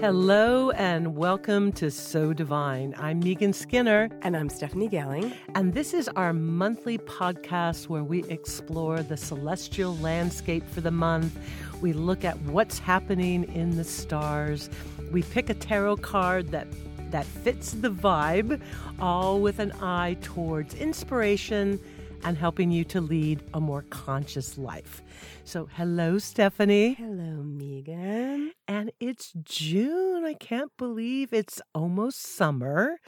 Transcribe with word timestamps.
Hello 0.00 0.70
and 0.70 1.14
welcome 1.14 1.72
to 1.72 1.90
So 1.90 2.32
Divine. 2.32 2.94
I'm 2.96 3.20
Megan 3.20 3.52
Skinner. 3.52 4.08
And 4.22 4.34
I'm 4.34 4.48
Stephanie 4.48 4.88
Gailing. 4.88 5.34
And 5.54 5.74
this 5.74 5.92
is 5.92 6.08
our 6.16 6.32
monthly 6.32 6.96
podcast 6.96 7.88
where 7.88 8.02
we 8.02 8.24
explore 8.30 9.02
the 9.02 9.18
celestial 9.18 9.94
landscape 9.98 10.66
for 10.66 10.80
the 10.80 10.90
month. 10.90 11.38
We 11.82 11.92
look 11.92 12.24
at 12.24 12.40
what's 12.44 12.78
happening 12.78 13.44
in 13.54 13.76
the 13.76 13.84
stars. 13.84 14.70
We 15.12 15.22
pick 15.22 15.50
a 15.50 15.54
tarot 15.54 15.98
card 15.98 16.48
that 16.48 16.66
that 17.10 17.26
fits 17.26 17.72
the 17.72 17.90
vibe, 17.90 18.58
all 19.00 19.42
with 19.42 19.58
an 19.58 19.72
eye 19.82 20.16
towards 20.22 20.72
inspiration 20.76 21.78
and 22.24 22.36
helping 22.36 22.70
you 22.70 22.84
to 22.84 23.00
lead 23.00 23.42
a 23.54 23.60
more 23.60 23.82
conscious 23.90 24.58
life. 24.58 25.02
So, 25.44 25.68
hello, 25.74 26.18
Stephanie. 26.18 26.94
Hello, 26.94 27.42
Megan. 27.42 28.52
And 28.68 28.92
it's 29.00 29.32
June. 29.42 30.24
I 30.24 30.34
can't 30.34 30.76
believe 30.76 31.32
it's 31.32 31.60
almost 31.74 32.20
summer. 32.20 32.98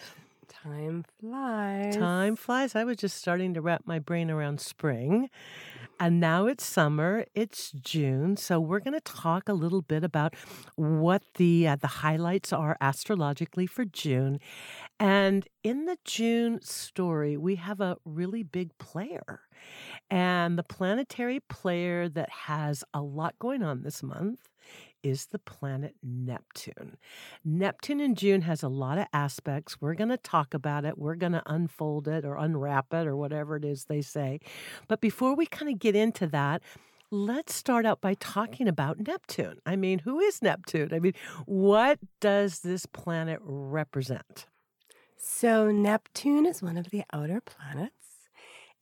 Time 0.48 1.04
flies. 1.20 1.96
Time 1.96 2.36
flies. 2.36 2.74
I 2.76 2.84
was 2.84 2.96
just 2.96 3.16
starting 3.16 3.54
to 3.54 3.60
wrap 3.60 3.82
my 3.86 3.98
brain 3.98 4.30
around 4.30 4.60
spring. 4.60 5.28
And 6.02 6.18
now 6.18 6.46
it's 6.46 6.66
summer. 6.66 7.26
It's 7.32 7.70
June, 7.70 8.36
so 8.36 8.58
we're 8.58 8.80
going 8.80 8.92
to 8.92 9.00
talk 9.00 9.48
a 9.48 9.52
little 9.52 9.82
bit 9.82 10.02
about 10.02 10.34
what 10.74 11.22
the 11.36 11.68
uh, 11.68 11.76
the 11.76 11.86
highlights 11.86 12.52
are 12.52 12.76
astrologically 12.80 13.68
for 13.68 13.84
June. 13.84 14.40
And 14.98 15.46
in 15.62 15.84
the 15.84 15.96
June 16.04 16.60
story, 16.60 17.36
we 17.36 17.54
have 17.54 17.80
a 17.80 17.98
really 18.04 18.42
big 18.42 18.76
player. 18.78 19.42
And 20.10 20.58
the 20.58 20.64
planetary 20.64 21.38
player 21.38 22.08
that 22.08 22.30
has 22.30 22.82
a 22.92 23.00
lot 23.00 23.38
going 23.38 23.62
on 23.62 23.82
this 23.82 24.02
month 24.02 24.40
is 25.02 25.26
the 25.26 25.38
planet 25.38 25.94
Neptune. 26.02 26.96
Neptune 27.44 28.00
in 28.00 28.14
June 28.14 28.42
has 28.42 28.62
a 28.62 28.68
lot 28.68 28.98
of 28.98 29.06
aspects. 29.12 29.80
We're 29.80 29.94
going 29.94 30.10
to 30.10 30.16
talk 30.16 30.54
about 30.54 30.84
it. 30.84 30.98
We're 30.98 31.16
going 31.16 31.32
to 31.32 31.42
unfold 31.46 32.08
it 32.08 32.24
or 32.24 32.36
unwrap 32.36 32.92
it 32.92 33.06
or 33.06 33.16
whatever 33.16 33.56
it 33.56 33.64
is 33.64 33.84
they 33.84 34.02
say. 34.02 34.40
But 34.88 35.00
before 35.00 35.34
we 35.34 35.46
kind 35.46 35.70
of 35.70 35.78
get 35.78 35.96
into 35.96 36.26
that, 36.28 36.62
let's 37.10 37.54
start 37.54 37.84
out 37.84 38.00
by 38.00 38.14
talking 38.14 38.66
about 38.66 39.06
Neptune. 39.06 39.58
I 39.66 39.76
mean, 39.76 40.00
who 40.00 40.18
is 40.18 40.42
Neptune? 40.42 40.92
I 40.92 40.98
mean, 40.98 41.14
what 41.46 41.98
does 42.20 42.60
this 42.60 42.86
planet 42.86 43.38
represent? 43.42 44.46
So, 45.16 45.70
Neptune 45.70 46.46
is 46.46 46.62
one 46.62 46.76
of 46.76 46.90
the 46.90 47.04
outer 47.12 47.40
planets. 47.40 48.01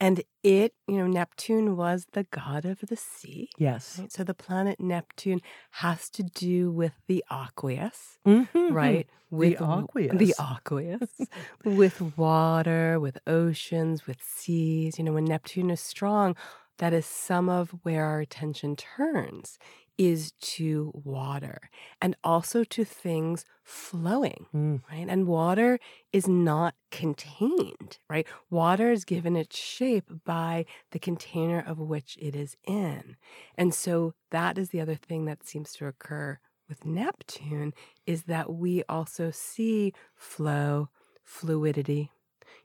And 0.00 0.22
it, 0.42 0.72
you 0.88 0.96
know, 0.96 1.06
Neptune 1.06 1.76
was 1.76 2.06
the 2.12 2.24
god 2.24 2.64
of 2.64 2.80
the 2.80 2.96
sea. 2.96 3.50
Yes. 3.58 3.98
Right? 3.98 4.10
So 4.10 4.24
the 4.24 4.34
planet 4.34 4.80
Neptune 4.80 5.42
has 5.72 6.08
to 6.10 6.22
do 6.22 6.70
with 6.70 6.94
the 7.06 7.22
aqueous, 7.30 8.18
mm-hmm. 8.26 8.72
right? 8.72 9.06
With 9.30 9.58
the 9.58 9.64
aqueous. 9.64 10.16
The 10.16 10.34
aqueous. 10.40 11.10
with 11.64 12.16
water, 12.16 12.98
with 12.98 13.18
oceans, 13.26 14.06
with 14.06 14.22
seas. 14.22 14.98
You 14.98 15.04
know, 15.04 15.12
when 15.12 15.26
Neptune 15.26 15.70
is 15.70 15.80
strong, 15.80 16.34
that 16.78 16.94
is 16.94 17.04
some 17.04 17.50
of 17.50 17.74
where 17.82 18.06
our 18.06 18.20
attention 18.20 18.76
turns 18.76 19.58
is 20.00 20.32
to 20.40 20.90
water 20.94 21.68
and 22.00 22.16
also 22.24 22.64
to 22.64 22.86
things 22.86 23.44
flowing, 23.62 24.46
mm. 24.54 24.80
right? 24.90 25.06
And 25.06 25.26
water 25.26 25.78
is 26.10 26.26
not 26.26 26.74
contained, 26.90 27.98
right? 28.08 28.26
Water 28.48 28.90
is 28.90 29.04
given 29.04 29.36
its 29.36 29.58
shape 29.58 30.10
by 30.24 30.64
the 30.92 30.98
container 30.98 31.62
of 31.66 31.78
which 31.78 32.16
it 32.18 32.34
is 32.34 32.56
in. 32.66 33.16
And 33.58 33.74
so 33.74 34.14
that 34.30 34.56
is 34.56 34.70
the 34.70 34.80
other 34.80 34.94
thing 34.94 35.26
that 35.26 35.46
seems 35.46 35.74
to 35.74 35.86
occur 35.86 36.38
with 36.66 36.86
Neptune 36.86 37.74
is 38.06 38.22
that 38.22 38.50
we 38.50 38.82
also 38.88 39.30
see 39.30 39.92
flow, 40.14 40.88
fluidity, 41.22 42.10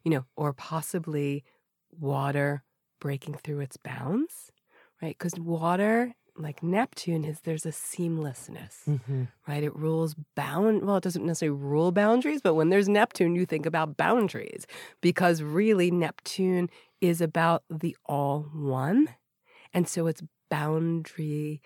you 0.05 0.11
know, 0.11 0.23
or 0.37 0.53
possibly 0.53 1.43
water 1.91 2.63
breaking 3.01 3.33
through 3.33 3.59
its 3.59 3.75
bounds, 3.75 4.53
right? 5.01 5.17
Because 5.17 5.37
water 5.37 6.15
like 6.37 6.61
Neptune 6.61 7.23
is 7.23 7.41
there's 7.41 7.65
a 7.65 7.69
seamlessness, 7.69 8.83
mm-hmm. 8.87 9.23
right? 9.47 9.63
It 9.63 9.75
rules 9.75 10.15
bound. 10.35 10.85
Well, 10.85 10.97
it 10.97 11.03
doesn't 11.03 11.25
necessarily 11.25 11.57
rule 11.57 11.91
boundaries, 11.91 12.41
but 12.41 12.55
when 12.55 12.69
there's 12.69 12.89
Neptune, 12.89 13.35
you 13.35 13.45
think 13.45 13.65
about 13.65 13.97
boundaries 13.97 14.67
because 15.01 15.41
really 15.41 15.91
Neptune 15.91 16.69
is 17.01 17.21
about 17.21 17.63
the 17.69 17.95
all 18.05 18.49
one, 18.53 19.09
and 19.73 19.87
so 19.87 20.07
it's 20.07 20.23
boundarylessness, 20.51 21.59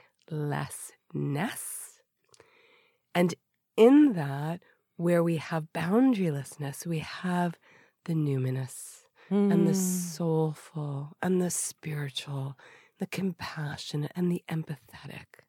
and 3.16 3.36
in 3.75 4.13
that, 4.13 4.62
where 4.97 5.24
we 5.24 5.38
have 5.38 5.68
boundarylessness, 5.74 6.86
we 6.86 7.00
have 7.00 7.57
the 8.06 8.13
numinous 8.13 9.03
mm. 9.31 9.51
and 9.51 9.68
the 9.68 9.72
hmm. 9.72 9.78
soulful 9.78 11.16
and 11.22 11.41
the 11.41 11.50
spiritual 11.50 12.57
the 13.00 13.08
compassionate, 13.08 14.12
and 14.16 14.32
the 14.32 14.44
empathetic. 14.50 15.44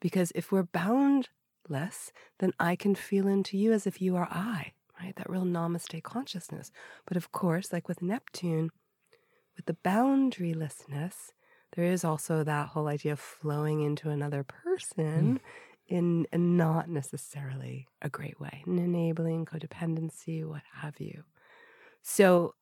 Because 0.00 0.32
if 0.34 0.50
we're 0.50 0.64
boundless, 0.64 2.12
then 2.38 2.52
I 2.58 2.76
can 2.76 2.94
feel 2.94 3.26
into 3.26 3.56
you 3.56 3.72
as 3.72 3.86
if 3.86 4.00
you 4.02 4.16
are 4.16 4.28
I, 4.30 4.72
right? 5.00 5.14
That 5.16 5.30
real 5.30 5.44
namaste 5.44 6.02
consciousness. 6.02 6.70
But 7.06 7.16
of 7.16 7.32
course, 7.32 7.72
like 7.72 7.88
with 7.88 8.02
Neptune, 8.02 8.70
with 9.56 9.66
the 9.66 9.76
boundarylessness, 9.84 11.14
there 11.76 11.84
is 11.84 12.04
also 12.04 12.42
that 12.42 12.68
whole 12.68 12.88
idea 12.88 13.12
of 13.12 13.20
flowing 13.20 13.82
into 13.82 14.10
another 14.10 14.44
person 14.44 15.38
mm. 15.38 15.40
in 15.86 16.26
a 16.32 16.38
not 16.38 16.88
necessarily 16.88 17.86
a 18.02 18.08
great 18.08 18.40
way, 18.40 18.64
an 18.66 18.78
enabling 18.78 19.46
codependency, 19.46 20.44
what 20.44 20.62
have 20.80 20.98
you. 20.98 21.22
So 22.02 22.54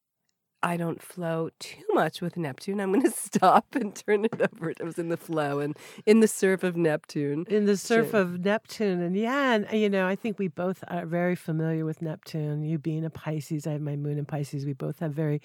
I 0.62 0.76
don't 0.76 1.00
flow 1.00 1.50
too 1.58 1.84
much 1.92 2.20
with 2.20 2.36
Neptune. 2.36 2.80
I'm 2.80 2.92
going 2.92 3.02
to 3.10 3.10
stop 3.10 3.74
and 3.74 3.94
turn 3.94 4.24
it 4.24 4.40
over. 4.40 4.72
I 4.80 4.84
was 4.84 4.98
in 4.98 5.08
the 5.08 5.16
flow 5.16 5.60
and 5.60 5.76
in 6.06 6.20
the 6.20 6.28
surf 6.28 6.62
of 6.62 6.76
Neptune. 6.76 7.46
In 7.48 7.66
the 7.66 7.76
surf 7.76 8.14
of 8.14 8.44
Neptune. 8.44 9.00
And 9.00 9.16
yeah, 9.16 9.54
and 9.54 9.80
you 9.80 9.88
know, 9.88 10.06
I 10.06 10.16
think 10.16 10.38
we 10.38 10.48
both 10.48 10.82
are 10.88 11.06
very 11.06 11.36
familiar 11.36 11.84
with 11.84 12.02
Neptune. 12.02 12.62
You 12.62 12.78
being 12.78 13.04
a 13.04 13.10
Pisces, 13.10 13.66
I 13.66 13.72
have 13.72 13.80
my 13.80 13.96
moon 13.96 14.18
in 14.18 14.24
Pisces. 14.24 14.66
We 14.66 14.72
both 14.72 14.98
have 15.00 15.12
very 15.12 15.40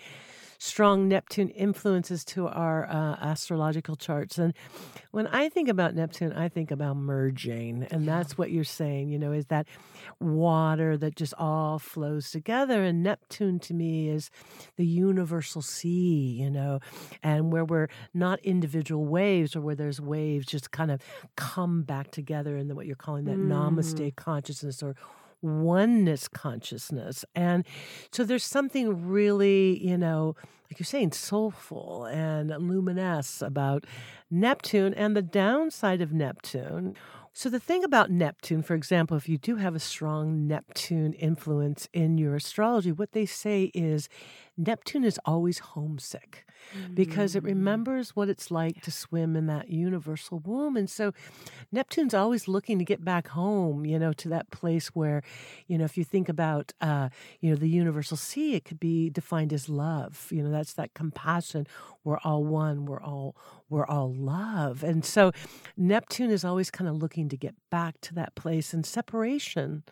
strong 0.63 1.09
Neptune 1.09 1.49
influences 1.49 2.23
to 2.23 2.47
our 2.47 2.85
uh, 2.89 3.17
astrological 3.21 3.97
charts. 3.97 4.37
And 4.37 4.53
when 5.11 5.27
I 5.27 5.49
think 5.49 5.67
about 5.67 5.93
Neptune, 5.93 6.31
I 6.31 6.47
think 6.47 6.71
about 6.71 6.95
merging. 6.95 7.85
And 7.91 8.05
yeah. 8.05 8.15
that's 8.15 8.37
what 8.37 8.49
you're 8.49 8.63
saying, 8.63 9.09
you 9.09 9.19
know, 9.19 9.33
is 9.33 9.47
that 9.47 9.67
water 10.21 10.95
that 10.97 11.17
just 11.17 11.33
all 11.37 11.79
flows 11.79 12.31
together. 12.31 12.81
And 12.81 13.03
Neptune 13.03 13.59
to 13.59 13.73
me 13.73 14.07
is 14.07 14.31
the 14.77 14.85
universal 14.85 15.61
sea, 15.61 16.37
you 16.39 16.49
know, 16.49 16.79
and 17.21 17.51
where 17.51 17.65
we're 17.65 17.89
not 18.13 18.39
individual 18.39 19.03
waves 19.03 19.57
or 19.57 19.61
where 19.61 19.75
there's 19.75 19.99
waves 19.99 20.45
just 20.45 20.71
kind 20.71 20.91
of 20.91 21.01
come 21.35 21.83
back 21.83 22.09
together 22.09 22.55
in 22.55 22.73
what 22.73 22.85
you're 22.85 22.95
calling 22.95 23.25
that 23.25 23.35
mm. 23.35 23.49
namaste 23.49 24.15
consciousness 24.15 24.81
or 24.81 24.95
oneness 25.43 26.27
consciousness. 26.27 27.25
And 27.35 27.65
so 28.11 28.23
there's 28.23 28.45
something 28.45 29.07
really, 29.07 29.85
you 29.85 29.97
know, 29.97 30.35
like 30.69 30.79
you're 30.79 30.85
saying, 30.85 31.11
soulful 31.11 32.05
and 32.05 32.49
luminous 32.49 33.41
about 33.43 33.85
Neptune 34.31 34.93
and 34.95 35.15
the 35.15 35.21
downside 35.21 36.01
of 36.01 36.11
Neptune. 36.11 36.95
So, 37.35 37.49
the 37.49 37.59
thing 37.59 37.83
about 37.83 38.11
Neptune, 38.11 38.61
for 38.61 38.75
example, 38.75 39.17
if 39.17 39.27
you 39.27 39.39
do 39.39 39.55
have 39.55 39.75
a 39.75 39.79
strong 39.79 40.47
Neptune 40.47 41.13
influence 41.13 41.89
in 41.91 42.19
your 42.19 42.35
astrology, 42.35 42.91
what 42.91 43.13
they 43.13 43.25
say 43.25 43.71
is 43.73 44.07
Neptune 44.55 45.03
is 45.03 45.19
always 45.25 45.59
homesick 45.59 46.45
because 46.93 47.35
it 47.35 47.43
mm. 47.43 47.47
remembers 47.47 48.15
what 48.15 48.29
it's 48.29 48.51
like 48.51 48.81
to 48.81 48.91
swim 48.91 49.35
in 49.35 49.47
that 49.47 49.69
universal 49.69 50.39
womb. 50.39 50.75
And 50.75 50.89
so 50.89 51.13
Neptune's 51.71 52.13
always 52.13 52.47
looking 52.47 52.79
to 52.79 52.85
get 52.85 53.03
back 53.03 53.29
home, 53.29 53.85
you 53.85 53.99
know, 53.99 54.13
to 54.13 54.29
that 54.29 54.49
place 54.51 54.87
where, 54.89 55.23
you 55.67 55.77
know, 55.77 55.85
if 55.85 55.97
you 55.97 56.03
think 56.03 56.29
about, 56.29 56.73
uh, 56.81 57.09
you 57.39 57.49
know, 57.49 57.55
the 57.55 57.69
universal 57.69 58.17
sea, 58.17 58.55
it 58.55 58.65
could 58.65 58.79
be 58.79 59.09
defined 59.09 59.53
as 59.53 59.69
love. 59.69 60.27
You 60.31 60.43
know, 60.43 60.51
that's 60.51 60.73
that 60.73 60.93
compassion. 60.93 61.67
We're 62.03 62.19
all 62.23 62.43
one. 62.43 62.85
We're 62.85 63.01
all, 63.01 63.35
we're 63.73 63.85
all 63.87 64.13
love. 64.13 64.83
And 64.83 65.03
so 65.03 65.31
Neptune 65.75 66.29
is 66.29 66.45
always 66.45 66.69
kind 66.69 66.89
of 66.89 66.95
looking 66.95 67.27
to 67.29 67.37
get 67.37 67.55
back 67.69 67.99
to 68.01 68.13
that 68.13 68.35
place 68.35 68.73
and 68.73 68.85
separation 68.85 69.83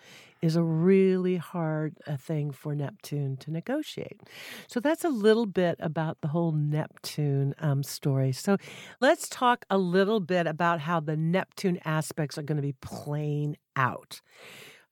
is 0.41 0.55
a 0.55 0.63
really 0.63 1.37
hard 1.37 1.97
uh, 2.07 2.17
thing 2.17 2.51
for 2.51 2.73
Neptune 2.73 3.37
to 3.37 3.51
negotiate. 3.51 4.21
So 4.67 4.79
that's 4.79 5.03
a 5.03 5.09
little 5.09 5.45
bit 5.45 5.75
about 5.79 6.17
the 6.21 6.29
whole 6.29 6.51
Neptune 6.51 7.53
um, 7.59 7.83
story. 7.83 8.31
So 8.31 8.57
let's 8.99 9.29
talk 9.29 9.65
a 9.69 9.77
little 9.77 10.19
bit 10.19 10.47
about 10.47 10.79
how 10.79 10.99
the 10.99 11.15
Neptune 11.15 11.79
aspects 11.85 12.37
are 12.37 12.43
going 12.43 12.55
to 12.57 12.61
be 12.61 12.75
playing 12.81 13.57
out. 13.75 14.21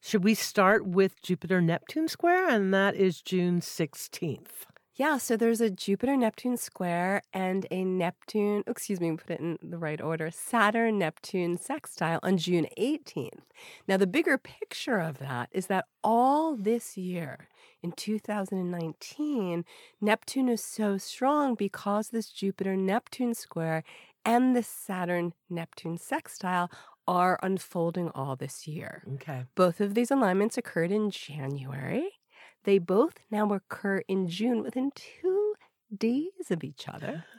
Should 0.02 0.24
we 0.24 0.34
start 0.34 0.86
with 0.86 1.22
Jupiter 1.22 1.62
Neptune 1.62 2.08
square? 2.08 2.48
And 2.48 2.74
that 2.74 2.96
is 2.96 3.22
June 3.22 3.60
16th. 3.60 4.66
Yeah, 5.00 5.18
so 5.18 5.38
there's 5.38 5.62
a 5.62 5.70
Jupiter 5.70 6.18
Neptune 6.18 6.58
square 6.58 7.22
and 7.32 7.66
a 7.72 7.86
Neptune, 7.86 8.66
excuse 8.68 9.00
me, 9.00 9.16
put 9.16 9.30
it 9.30 9.40
in 9.40 9.58
the 9.64 9.78
right 9.78 10.02
order, 10.02 10.30
Saturn 10.30 11.00
Neptune 11.00 11.58
sextile 11.58 12.20
on 12.22 12.36
June 12.36 12.68
18th. 12.78 13.46
Now, 13.88 13.96
the 13.96 14.06
bigger 14.06 14.38
picture 14.38 15.00
of 15.00 15.18
that 15.20 15.48
is 15.54 15.68
that 15.68 15.86
all 16.04 16.58
this 16.58 16.98
year 16.98 17.48
in 17.82 17.94
2019, 17.94 19.64
Neptune 20.02 20.50
is 20.50 20.62
so 20.62 20.98
strong 20.98 21.56
because 21.56 22.10
this 22.10 22.30
Jupiter 22.30 22.76
Neptune 22.76 23.34
square 23.34 23.86
and 24.26 24.54
the 24.54 24.64
Saturn 24.64 25.32
Neptune 25.50 25.98
sextile 25.98 26.70
are 27.08 27.40
unfolding 27.42 28.10
all 28.10 28.36
this 28.36 28.68
year. 28.68 29.04
Okay. 29.14 29.46
Both 29.56 29.80
of 29.80 29.94
these 29.94 30.12
alignments 30.12 30.58
occurred 30.58 30.92
in 30.92 31.10
January. 31.10 32.19
They 32.64 32.78
both 32.78 33.16
now 33.32 33.52
occur 33.54 34.02
in 34.08 34.28
June 34.28 34.62
within 34.62 34.92
two 34.96 35.56
days 35.96 36.52
of 36.52 36.64
each 36.64 36.88
other. 36.88 37.26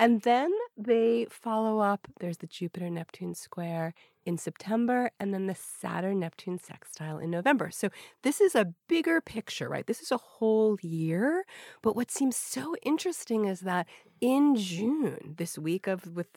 And 0.00 0.22
then 0.22 0.52
they 0.76 1.26
follow 1.28 1.80
up. 1.80 2.06
There's 2.20 2.36
the 2.36 2.46
Jupiter 2.46 2.88
Neptune 2.88 3.34
square 3.34 3.94
in 4.28 4.36
September, 4.36 5.10
and 5.18 5.32
then 5.32 5.46
the 5.46 5.54
Saturn 5.54 6.20
Neptune 6.20 6.58
sextile 6.58 7.18
in 7.18 7.30
November. 7.30 7.70
So 7.70 7.88
this 8.22 8.42
is 8.42 8.54
a 8.54 8.74
bigger 8.86 9.22
picture, 9.22 9.70
right? 9.70 9.86
This 9.86 10.02
is 10.02 10.12
a 10.12 10.18
whole 10.18 10.76
year. 10.82 11.46
But 11.80 11.96
what 11.96 12.10
seems 12.10 12.36
so 12.36 12.76
interesting 12.82 13.46
is 13.46 13.60
that 13.60 13.86
in 14.20 14.54
June, 14.54 15.34
this 15.38 15.56
week 15.56 15.86
of 15.86 16.14
with 16.14 16.28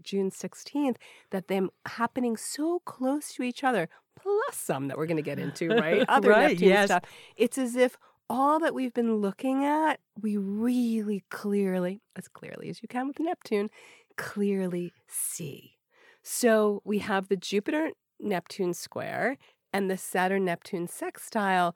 June 0.00 0.30
16th, 0.30 0.94
that 1.30 1.48
them 1.48 1.70
happening 1.86 2.36
so 2.36 2.82
close 2.84 3.32
to 3.32 3.42
each 3.42 3.64
other, 3.64 3.88
plus 4.14 4.56
some 4.56 4.86
that 4.86 4.96
we're 4.96 5.06
going 5.06 5.16
to 5.16 5.22
get 5.22 5.40
into, 5.40 5.68
right? 5.74 6.04
Other 6.08 6.30
right, 6.30 6.50
Neptune 6.50 6.68
yes. 6.68 6.86
stuff. 6.86 7.02
It's 7.36 7.58
as 7.58 7.74
if 7.74 7.96
all 8.28 8.60
that 8.60 8.74
we've 8.74 8.94
been 8.94 9.16
looking 9.16 9.64
at, 9.64 9.98
we 10.22 10.36
really 10.36 11.24
clearly, 11.30 12.00
as 12.14 12.28
clearly 12.28 12.68
as 12.70 12.80
you 12.80 12.86
can 12.86 13.08
with 13.08 13.18
Neptune, 13.18 13.70
clearly 14.16 14.92
see. 15.08 15.79
So 16.22 16.82
we 16.84 16.98
have 16.98 17.28
the 17.28 17.36
Jupiter 17.36 17.90
Neptune 18.18 18.74
square 18.74 19.36
and 19.72 19.90
the 19.90 19.96
Saturn 19.96 20.44
Neptune 20.44 20.86
sextile. 20.88 21.74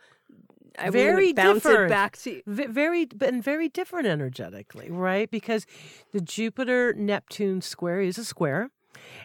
I 0.79 0.91
Very 0.91 1.33
different. 1.33 1.89
back 1.89 2.17
to 2.19 2.43
V- 2.47 2.67
very 2.67 3.07
and 3.21 3.43
very 3.43 3.69
different 3.69 4.09
energetically, 4.09 4.91
right? 4.91 5.31
Because 5.31 5.67
the 6.13 6.21
Jupiter 6.21 6.93
Neptune 6.95 7.63
square 7.63 8.01
is 8.01 8.19
a 8.19 8.25
square. 8.25 8.71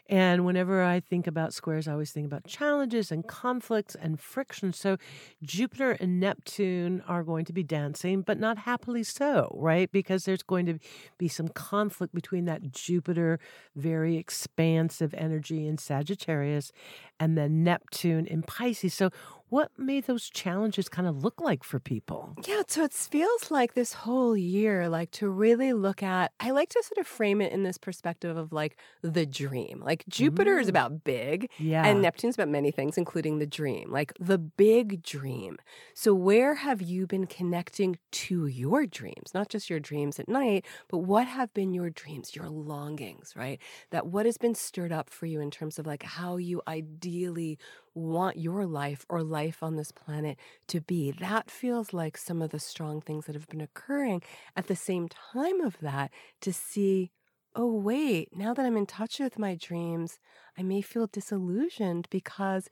And 0.07 0.45
whenever 0.45 0.83
I 0.83 0.99
think 0.99 1.27
about 1.27 1.53
squares, 1.53 1.87
I 1.87 1.93
always 1.93 2.11
think 2.11 2.25
about 2.25 2.45
challenges 2.45 3.11
and 3.11 3.27
conflicts 3.27 3.95
and 3.95 4.19
friction. 4.19 4.73
So 4.73 4.97
Jupiter 5.41 5.91
and 5.91 6.19
Neptune 6.19 7.03
are 7.07 7.23
going 7.23 7.45
to 7.45 7.53
be 7.53 7.63
dancing, 7.63 8.21
but 8.21 8.39
not 8.39 8.59
happily 8.59 9.03
so, 9.03 9.55
right? 9.59 9.91
Because 9.91 10.25
there's 10.25 10.43
going 10.43 10.65
to 10.65 10.79
be 11.17 11.27
some 11.27 11.47
conflict 11.49 12.13
between 12.13 12.45
that 12.45 12.71
Jupiter, 12.71 13.39
very 13.75 14.17
expansive 14.17 15.13
energy 15.13 15.67
in 15.67 15.77
Sagittarius, 15.77 16.71
and 17.19 17.37
then 17.37 17.63
Neptune 17.63 18.25
in 18.25 18.41
Pisces. 18.43 18.93
So 18.93 19.09
what 19.49 19.77
made 19.77 20.05
those 20.05 20.29
challenges 20.29 20.89
kind 20.89 21.07
of 21.07 21.23
look 21.23 21.41
like 21.41 21.63
for 21.63 21.79
people? 21.79 22.37
Yeah, 22.47 22.61
so 22.69 22.85
it 22.85 22.93
feels 22.93 23.51
like 23.51 23.73
this 23.73 23.91
whole 23.91 24.37
year, 24.37 24.87
like 24.87 25.11
to 25.11 25.27
really 25.29 25.73
look 25.73 26.01
at, 26.01 26.31
I 26.39 26.51
like 26.51 26.69
to 26.69 26.81
sort 26.81 26.97
of 26.97 27.05
frame 27.05 27.41
it 27.41 27.51
in 27.51 27.63
this 27.63 27.77
perspective 27.77 28.37
of 28.37 28.53
like 28.53 28.79
the 29.01 29.25
dream. 29.25 29.81
Like 29.83 30.05
Jupiter 30.07 30.57
is 30.57 30.67
Mm. 30.67 30.69
about 30.69 31.03
big, 31.03 31.51
Yeah. 31.57 31.83
and 31.83 32.01
Neptune's 32.01 32.35
about 32.35 32.47
many 32.47 32.71
things, 32.71 32.97
including 32.97 33.39
the 33.39 33.45
dream, 33.45 33.91
like 33.91 34.13
the 34.21 34.37
big 34.37 35.03
dream. 35.03 35.57
So, 35.93 36.13
where 36.13 36.55
have 36.55 36.81
you 36.81 37.07
been 37.07 37.27
connecting 37.27 37.97
to 38.11 38.47
your 38.47 38.85
dreams? 38.85 39.33
Not 39.33 39.49
just 39.49 39.69
your 39.69 39.81
dreams 39.81 40.17
at 40.17 40.29
night, 40.29 40.65
but 40.87 40.99
what 40.99 41.27
have 41.27 41.53
been 41.53 41.73
your 41.73 41.89
dreams, 41.89 42.37
your 42.37 42.47
longings, 42.47 43.33
right? 43.35 43.59
That 43.89 44.07
what 44.07 44.25
has 44.25 44.37
been 44.37 44.55
stirred 44.55 44.93
up 44.93 45.09
for 45.09 45.25
you 45.25 45.41
in 45.41 45.51
terms 45.51 45.77
of 45.77 45.85
like 45.85 46.03
how 46.03 46.37
you 46.37 46.61
ideally 46.69 47.59
want 47.93 48.37
your 48.37 48.65
life 48.65 49.05
or 49.09 49.23
life 49.23 49.61
on 49.63 49.75
this 49.75 49.91
planet 49.91 50.37
to 50.67 50.81
be. 50.81 51.11
That 51.11 51.49
feels 51.49 51.93
like 51.93 52.17
some 52.17 52.41
of 52.41 52.51
the 52.51 52.59
strong 52.59 53.01
things 53.01 53.25
that 53.25 53.35
have 53.35 53.47
been 53.47 53.61
occurring 53.61 54.21
at 54.55 54.67
the 54.67 54.75
same 54.75 55.07
time 55.09 55.61
of 55.61 55.77
that 55.81 56.11
to 56.41 56.53
see. 56.53 57.11
Oh, 57.55 57.73
wait, 57.73 58.35
now 58.35 58.53
that 58.53 58.65
I'm 58.65 58.77
in 58.77 58.85
touch 58.85 59.19
with 59.19 59.39
my 59.39 59.55
dreams, 59.55 60.19
I 60.57 60.63
may 60.63 60.81
feel 60.81 61.07
disillusioned 61.07 62.07
because 62.09 62.69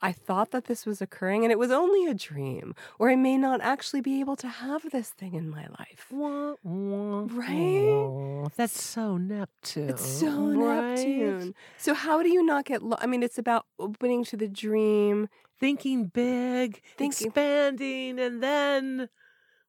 I 0.00 0.12
thought 0.12 0.52
that 0.52 0.66
this 0.66 0.86
was 0.86 1.02
occurring 1.02 1.42
and 1.44 1.50
it 1.52 1.58
was 1.58 1.70
only 1.70 2.06
a 2.06 2.14
dream, 2.14 2.74
or 2.98 3.10
I 3.10 3.16
may 3.16 3.36
not 3.36 3.60
actually 3.60 4.00
be 4.00 4.20
able 4.20 4.36
to 4.36 4.48
have 4.48 4.90
this 4.90 5.10
thing 5.10 5.34
in 5.34 5.48
my 5.50 5.66
life. 5.78 6.06
Wah, 6.10 6.54
wah, 6.62 7.26
Right? 7.30 7.96
wah. 7.96 8.48
That's 8.56 8.80
so 8.80 9.16
Neptune. 9.16 9.88
It's 9.90 10.04
so 10.06 10.30
right? 10.52 10.94
Neptune. 10.94 11.54
So, 11.78 11.94
how 11.94 12.22
do 12.22 12.28
you 12.30 12.44
not 12.44 12.64
get 12.64 12.82
lo- 12.82 12.98
I 13.00 13.06
mean, 13.06 13.22
it's 13.22 13.38
about 13.38 13.66
opening 13.78 14.24
to 14.26 14.36
the 14.36 14.48
dream. 14.48 15.28
Thinking 15.60 16.04
big, 16.06 16.80
Thinking- 16.96 17.26
expanding, 17.26 18.20
and 18.20 18.40
then 18.40 19.08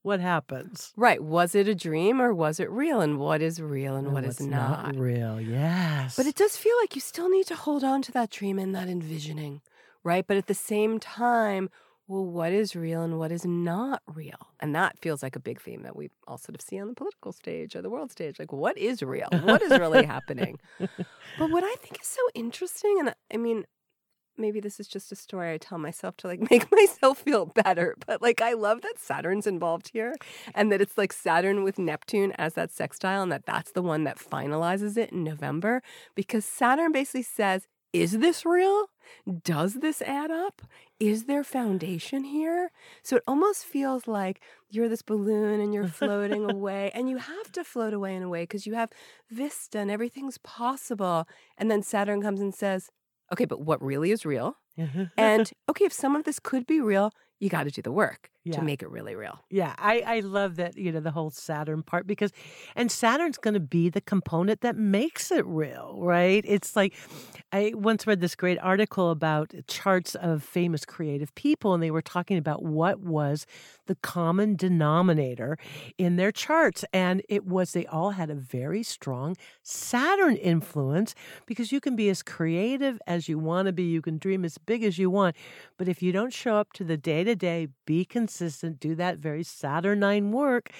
what 0.04 0.20
happens? 0.20 0.94
Right. 0.96 1.22
Was 1.24 1.56
it 1.56 1.68
a 1.68 1.74
dream 1.74 2.22
or 2.22 2.31
was 2.31 2.60
it 2.60 2.70
real? 2.70 3.02
And 3.02 3.18
what 3.18 3.42
is 3.42 3.60
real 3.60 3.96
and 3.96 4.14
what 4.14 4.24
is 4.24 4.40
what's 4.40 4.42
not? 4.42 4.96
real? 4.96 5.42
Yes. 5.42 6.16
But 6.16 6.28
it 6.28 6.36
does 6.36 6.56
feel 6.56 6.76
like 6.81 6.94
you 6.94 7.02
still 7.02 7.28
need 7.30 7.48
to 7.48 7.56
hold 7.56 7.84
on 7.84 8.04
to 8.04 8.12
that 8.12 8.30
dream 8.30 8.60
and 8.60 8.76
that 8.76 8.88
envisioning, 8.88 9.62
right? 10.04 10.25
But 10.25 10.38
at 10.38 10.48
the 10.48 10.54
same 10.54 11.00
time, 11.00 11.69
well, 12.07 12.25
what 12.25 12.51
is 12.51 12.75
real 12.75 13.04
and 13.04 13.19
what 13.19 13.31
is 13.31 13.46
not 13.46 14.01
real? 14.07 14.48
And 14.60 14.74
that 14.75 14.98
feels 15.00 15.22
like 15.22 15.36
a 15.36 15.40
big 15.40 15.62
theme 15.62 15.84
that 15.84 15.96
we 15.96 16.10
all 16.28 16.40
sort 16.40 16.56
of 16.56 16.62
see 16.62 16.80
on 16.80 16.88
the 16.88 16.96
political 16.96 17.31
stage 17.31 17.75
or 17.75 17.84
the 17.84 17.90
world 17.90 18.12
stage. 18.12 18.40
Like, 18.40 18.51
what 18.51 18.78
is 18.80 19.04
real? 19.04 19.30
What 19.44 19.62
is 19.62 19.72
really 19.72 20.06
happening? 20.06 20.60
But 21.38 21.51
what 21.51 21.63
I 21.63 21.75
think 21.75 22.01
is 22.01 22.07
so 22.07 22.22
interesting, 22.34 22.98
and 23.00 23.13
I 23.34 23.38
mean, 23.38 23.63
maybe 24.40 24.60
this 24.60 24.80
is 24.80 24.88
just 24.88 25.12
a 25.12 25.16
story 25.16 25.54
I 25.54 25.57
tell 25.57 25.78
myself 25.78 26.18
to 26.18 26.28
like 26.28 26.40
make 26.52 26.72
myself 26.72 27.19
feel 27.19 27.45
better, 27.45 27.95
but 28.07 28.22
like 28.22 28.42
I 28.42 28.54
love 28.54 28.81
that 28.81 28.98
Saturn's 28.98 29.45
involved 29.45 29.90
here 29.94 30.16
and 30.56 30.72
that 30.72 30.81
it's 30.81 30.98
like 30.98 31.13
Saturn 31.13 31.63
with 31.63 31.78
Neptune 31.78 32.34
as 32.38 32.56
that 32.56 32.72
sextile 32.72 33.22
and 33.22 33.31
that 33.31 33.45
that's 33.45 33.72
the 33.72 33.81
one 33.81 34.04
that 34.06 34.18
finalizes 34.18 34.98
it 34.98 35.12
in 35.12 35.24
November 35.24 35.84
because 36.16 36.45
Saturn 36.45 36.92
basically 36.92 37.24
says, 37.24 37.68
is 37.94 38.19
this 38.19 38.45
real? 38.45 38.88
Does 39.44 39.76
this 39.76 40.02
add 40.02 40.32
up? 40.32 40.62
Is 41.00 41.26
there 41.26 41.44
foundation 41.44 42.24
here? 42.24 42.72
So 43.04 43.18
it 43.18 43.24
almost 43.28 43.66
feels 43.66 44.08
like 44.08 44.42
you're 44.70 44.90
this 44.90 45.02
balloon 45.02 45.60
and 45.60 45.74
you're 45.74 45.88
floating 45.88 46.50
away, 46.52 46.92
and 46.94 47.10
you 47.10 47.18
have 47.18 47.52
to 47.54 47.64
float 47.64 47.94
away 47.94 48.16
in 48.16 48.24
a 48.24 48.30
way 48.30 48.44
because 48.44 48.66
you 48.66 48.74
have 48.76 48.92
vista 49.30 49.80
and 49.80 49.92
everything's 49.92 50.38
possible. 50.40 51.28
And 51.58 51.70
then 51.70 51.83
Saturn 51.83 52.22
comes 52.22 52.42
and 52.42 52.54
says, 52.54 52.90
okay, 53.31 53.45
but 53.45 53.62
what 53.62 53.81
really 53.81 54.12
is 54.12 54.26
real? 54.26 54.57
Mm-hmm. 54.78 55.06
And 55.18 55.52
okay, 55.69 55.86
if 55.86 55.94
some 55.94 56.16
of 56.16 56.24
this 56.24 56.40
could 56.40 56.66
be 56.66 56.80
real, 56.80 57.12
you 57.40 57.50
got 57.50 57.64
to 57.64 57.72
do 57.72 57.81
the 57.81 57.92
work 57.92 58.30
Yeah. 58.50 58.60
to 58.60 58.64
make 58.64 58.82
it 58.82 58.90
really 58.90 59.16
real. 59.16 59.40
Yeah, 59.50 59.76
I, 59.78 60.02
I 60.06 60.20
love 60.22 60.56
that, 60.58 60.78
you 60.78 60.92
know, 60.92 61.00
the 61.00 61.12
whole 61.12 61.30
Saturn 61.30 61.84
part 61.84 62.08
because, 62.08 62.32
and 62.76 62.92
Saturn's 62.92 63.38
going 63.38 63.54
to 63.54 63.60
be 63.60 63.90
the 63.90 64.02
component 64.02 64.62
that 64.62 64.76
makes 64.76 65.32
it 65.32 65.46
real, 65.46 65.98
right? 66.00 66.44
It's 66.48 66.76
like, 66.76 66.94
I 67.52 67.74
once 67.76 68.06
read 68.06 68.22
this 68.22 68.36
great 68.36 68.60
article 68.60 69.10
about 69.10 69.54
charts 69.68 70.16
of 70.16 70.44
famous 70.44 70.86
creative 70.86 71.34
people, 71.36 71.74
and 71.74 71.82
they 71.82 71.92
were 71.92 72.02
talking 72.02 72.38
about 72.38 72.64
what 72.64 73.00
was 73.00 73.46
the 73.88 73.96
common 73.96 74.56
denominator 74.56 75.58
in 75.98 76.16
their 76.16 76.32
charts. 76.32 76.86
And 76.94 77.22
it 77.28 77.46
was 77.46 77.72
they 77.72 77.86
all 77.88 78.12
had 78.12 78.30
a 78.30 78.36
very 78.36 78.84
strong 78.84 79.36
Saturn 79.64 80.36
influence 80.36 81.16
because 81.46 81.72
you 81.72 81.80
can 81.80 81.96
be 81.96 82.10
as 82.10 82.22
creative 82.22 83.00
as 83.08 83.28
you 83.28 83.40
want 83.40 83.66
to 83.66 83.74
be, 83.74 83.84
you 83.84 84.02
can 84.02 84.18
dream 84.18 84.46
as 84.46 84.58
big 84.58 84.84
as 84.84 84.98
you 84.98 85.10
want. 85.10 85.36
But 85.78 85.88
if 85.88 86.02
you 86.02 86.12
don't 86.12 86.34
show 86.34 86.56
up 86.56 86.74
to 86.74 86.84
the 86.84 86.98
day 86.98 87.24
to 87.24 87.36
day, 87.36 87.68
be 87.86 88.06
consistent, 88.06 88.39
do 88.80 88.96
that 88.96 89.18
very 89.18 89.44
Saturnine 89.44 90.31
work, 90.31 90.72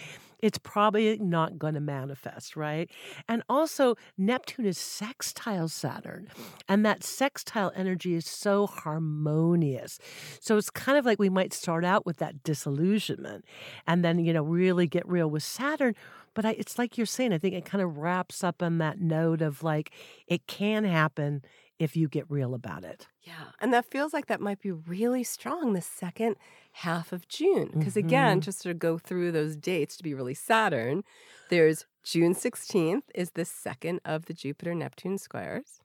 it's 0.42 0.58
probably 0.58 1.18
not 1.18 1.60
going 1.60 1.74
to 1.74 1.82
manifest, 1.82 2.56
right? 2.56 2.90
And 3.28 3.44
also, 3.50 3.96
Neptune 4.18 4.66
is 4.66 4.78
sextile 4.78 5.68
Saturn, 5.68 6.30
and 6.68 6.86
that 6.86 7.04
sextile 7.04 7.72
energy 7.76 8.16
is 8.16 8.26
so 8.26 8.66
harmonious. 8.66 10.00
So 10.40 10.58
it's 10.58 10.70
kind 10.70 10.98
of 10.98 11.06
like 11.06 11.20
we 11.20 11.30
might 11.30 11.54
start 11.54 11.84
out 11.84 12.06
with 12.06 12.18
that 12.18 12.44
disillusionment 12.44 13.44
and 13.86 14.04
then, 14.04 14.20
you 14.20 14.34
know, 14.34 14.44
really 14.44 14.88
get 14.88 15.08
real 15.08 15.30
with 15.30 15.44
Saturn. 15.44 15.96
But 16.34 16.46
I, 16.46 16.52
it's 16.52 16.78
like 16.78 16.98
you're 16.98 17.06
saying, 17.06 17.34
I 17.34 17.38
think 17.38 17.56
it 17.56 17.66
kind 17.66 17.82
of 17.84 17.98
wraps 17.98 18.44
up 18.44 18.64
on 18.64 18.78
that 18.78 19.02
note 19.02 19.42
of 19.42 19.62
like, 19.62 19.92
it 20.28 20.48
can 20.48 20.86
happen 20.86 21.42
if 21.80 21.96
you 21.96 22.10
get 22.10 22.30
real 22.30 22.54
about 22.54 22.84
it. 22.84 23.08
Yeah. 23.24 23.34
And 23.60 23.74
that 23.74 23.90
feels 23.90 24.14
like 24.14 24.28
that 24.28 24.42
might 24.42 24.62
be 24.62 24.72
really 24.72 25.24
strong 25.24 25.74
the 25.74 25.82
second 25.82 26.36
half 26.74 27.12
of 27.14 27.28
June. 27.30 27.72
Because 27.74 27.96
again, 27.96 28.38
mm-hmm. 28.38 28.46
just 28.46 28.62
to 28.64 28.74
go 28.74 28.98
through 28.98 29.32
those 29.32 29.56
dates 29.56 29.96
to 29.98 30.04
be 30.04 30.14
really 30.14 30.34
Saturn, 30.34 31.04
there's 31.50 31.86
June 32.04 32.36
16th 32.36 33.04
is 33.16 33.32
the 33.32 33.46
second 33.46 34.02
of 34.04 34.26
the 34.26 34.34
Jupiter 34.34 34.76
Neptune 34.76 35.18
squares. 35.18 35.80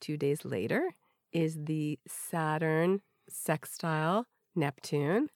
Two 0.00 0.16
days 0.16 0.44
later 0.44 0.94
is 1.32 1.56
the 1.64 1.98
Saturn 2.06 3.00
sextile 3.28 4.26
Neptune. 4.54 5.30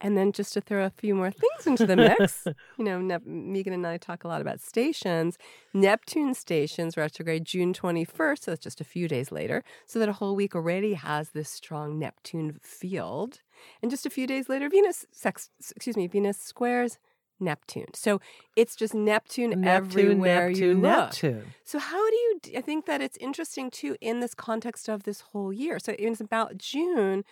And 0.00 0.16
then 0.16 0.32
just 0.32 0.52
to 0.52 0.60
throw 0.60 0.84
a 0.84 0.90
few 0.90 1.14
more 1.14 1.30
things 1.30 1.66
into 1.66 1.86
the 1.86 1.96
mix, 1.96 2.46
you 2.78 2.84
know, 2.84 3.00
ne- 3.00 3.18
Megan 3.24 3.72
and 3.72 3.86
I 3.86 3.96
talk 3.96 4.24
a 4.24 4.28
lot 4.28 4.42
about 4.42 4.60
stations. 4.60 5.38
Neptune 5.72 6.34
stations 6.34 6.96
retrograde 6.96 7.46
June 7.46 7.72
21st, 7.72 8.42
so 8.42 8.50
that's 8.50 8.62
just 8.62 8.80
a 8.80 8.84
few 8.84 9.08
days 9.08 9.32
later. 9.32 9.64
So 9.86 9.98
that 9.98 10.08
a 10.08 10.14
whole 10.14 10.36
week 10.36 10.54
already 10.54 10.94
has 10.94 11.30
this 11.30 11.48
strong 11.48 11.98
Neptune 11.98 12.58
field. 12.62 13.40
And 13.80 13.90
just 13.90 14.04
a 14.04 14.10
few 14.10 14.26
days 14.26 14.50
later, 14.50 14.68
Venus 14.68 15.06
sex, 15.12 15.48
excuse 15.70 15.96
me, 15.96 16.06
Venus 16.06 16.38
squares 16.38 16.98
Neptune. 17.40 17.92
So 17.94 18.20
it's 18.54 18.76
just 18.76 18.94
Neptune, 18.94 19.60
Neptune, 19.60 19.66
everywhere 19.66 20.48
Neptune, 20.48 20.68
you 20.68 20.74
look. 20.74 20.82
Neptune. 20.82 21.44
So 21.64 21.78
how 21.78 22.10
do 22.10 22.16
you? 22.16 22.40
I 22.56 22.60
think 22.60 22.86
that 22.86 23.00
it's 23.00 23.16
interesting 23.18 23.70
too 23.70 23.96
in 24.00 24.20
this 24.20 24.34
context 24.34 24.88
of 24.88 25.02
this 25.04 25.20
whole 25.20 25.52
year. 25.52 25.78
So 25.78 25.94
it's 25.98 26.20
about 26.20 26.58
June, 26.58 27.24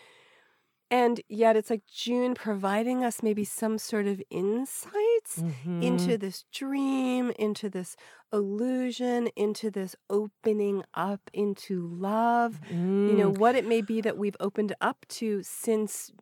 and 1.03 1.21
yet 1.29 1.57
it's 1.57 1.71
like 1.71 1.83
June 2.05 2.35
providing 2.35 3.05
us 3.05 3.23
maybe 3.23 3.45
some 3.45 3.79
sort 3.79 4.07
of 4.07 4.23
insights 4.31 5.43
Mhm. 5.43 5.83
into 5.89 6.19
this 6.19 6.45
dream, 6.53 7.33
into 7.39 7.69
this 7.69 7.97
illusion, 8.33 9.29
into 9.37 9.71
this 9.71 9.97
opening 10.09 10.85
up 10.95 11.23
into 11.33 11.75
love. 11.89 12.61
You 13.07 13.17
know 13.17 13.31
Mm. 13.33 13.39
what 13.43 13.57
it 13.57 13.67
may 13.67 13.83
be 13.83 14.01
that 14.03 14.17
we've 14.19 14.37
opened 14.41 14.73
up 14.81 14.99
to 15.21 15.43
since 15.43 16.13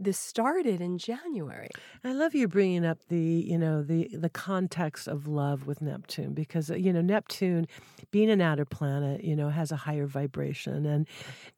this 0.00 0.18
started 0.18 0.80
in 0.80 0.96
January. 0.96 1.68
I 2.02 2.12
love 2.12 2.34
you 2.34 2.48
bringing 2.48 2.86
up 2.86 2.98
the 3.08 3.18
you 3.18 3.58
know 3.58 3.82
the 3.82 4.08
the 4.12 4.30
context 4.30 5.06
of 5.06 5.28
love 5.28 5.66
with 5.66 5.82
Neptune 5.82 6.32
because 6.32 6.70
uh, 6.70 6.74
you 6.74 6.92
know 6.92 7.02
Neptune, 7.02 7.66
being 8.10 8.30
an 8.30 8.40
outer 8.40 8.64
planet, 8.64 9.22
you 9.22 9.36
know 9.36 9.50
has 9.50 9.70
a 9.70 9.76
higher 9.76 10.06
vibration, 10.06 10.86
and 10.86 11.06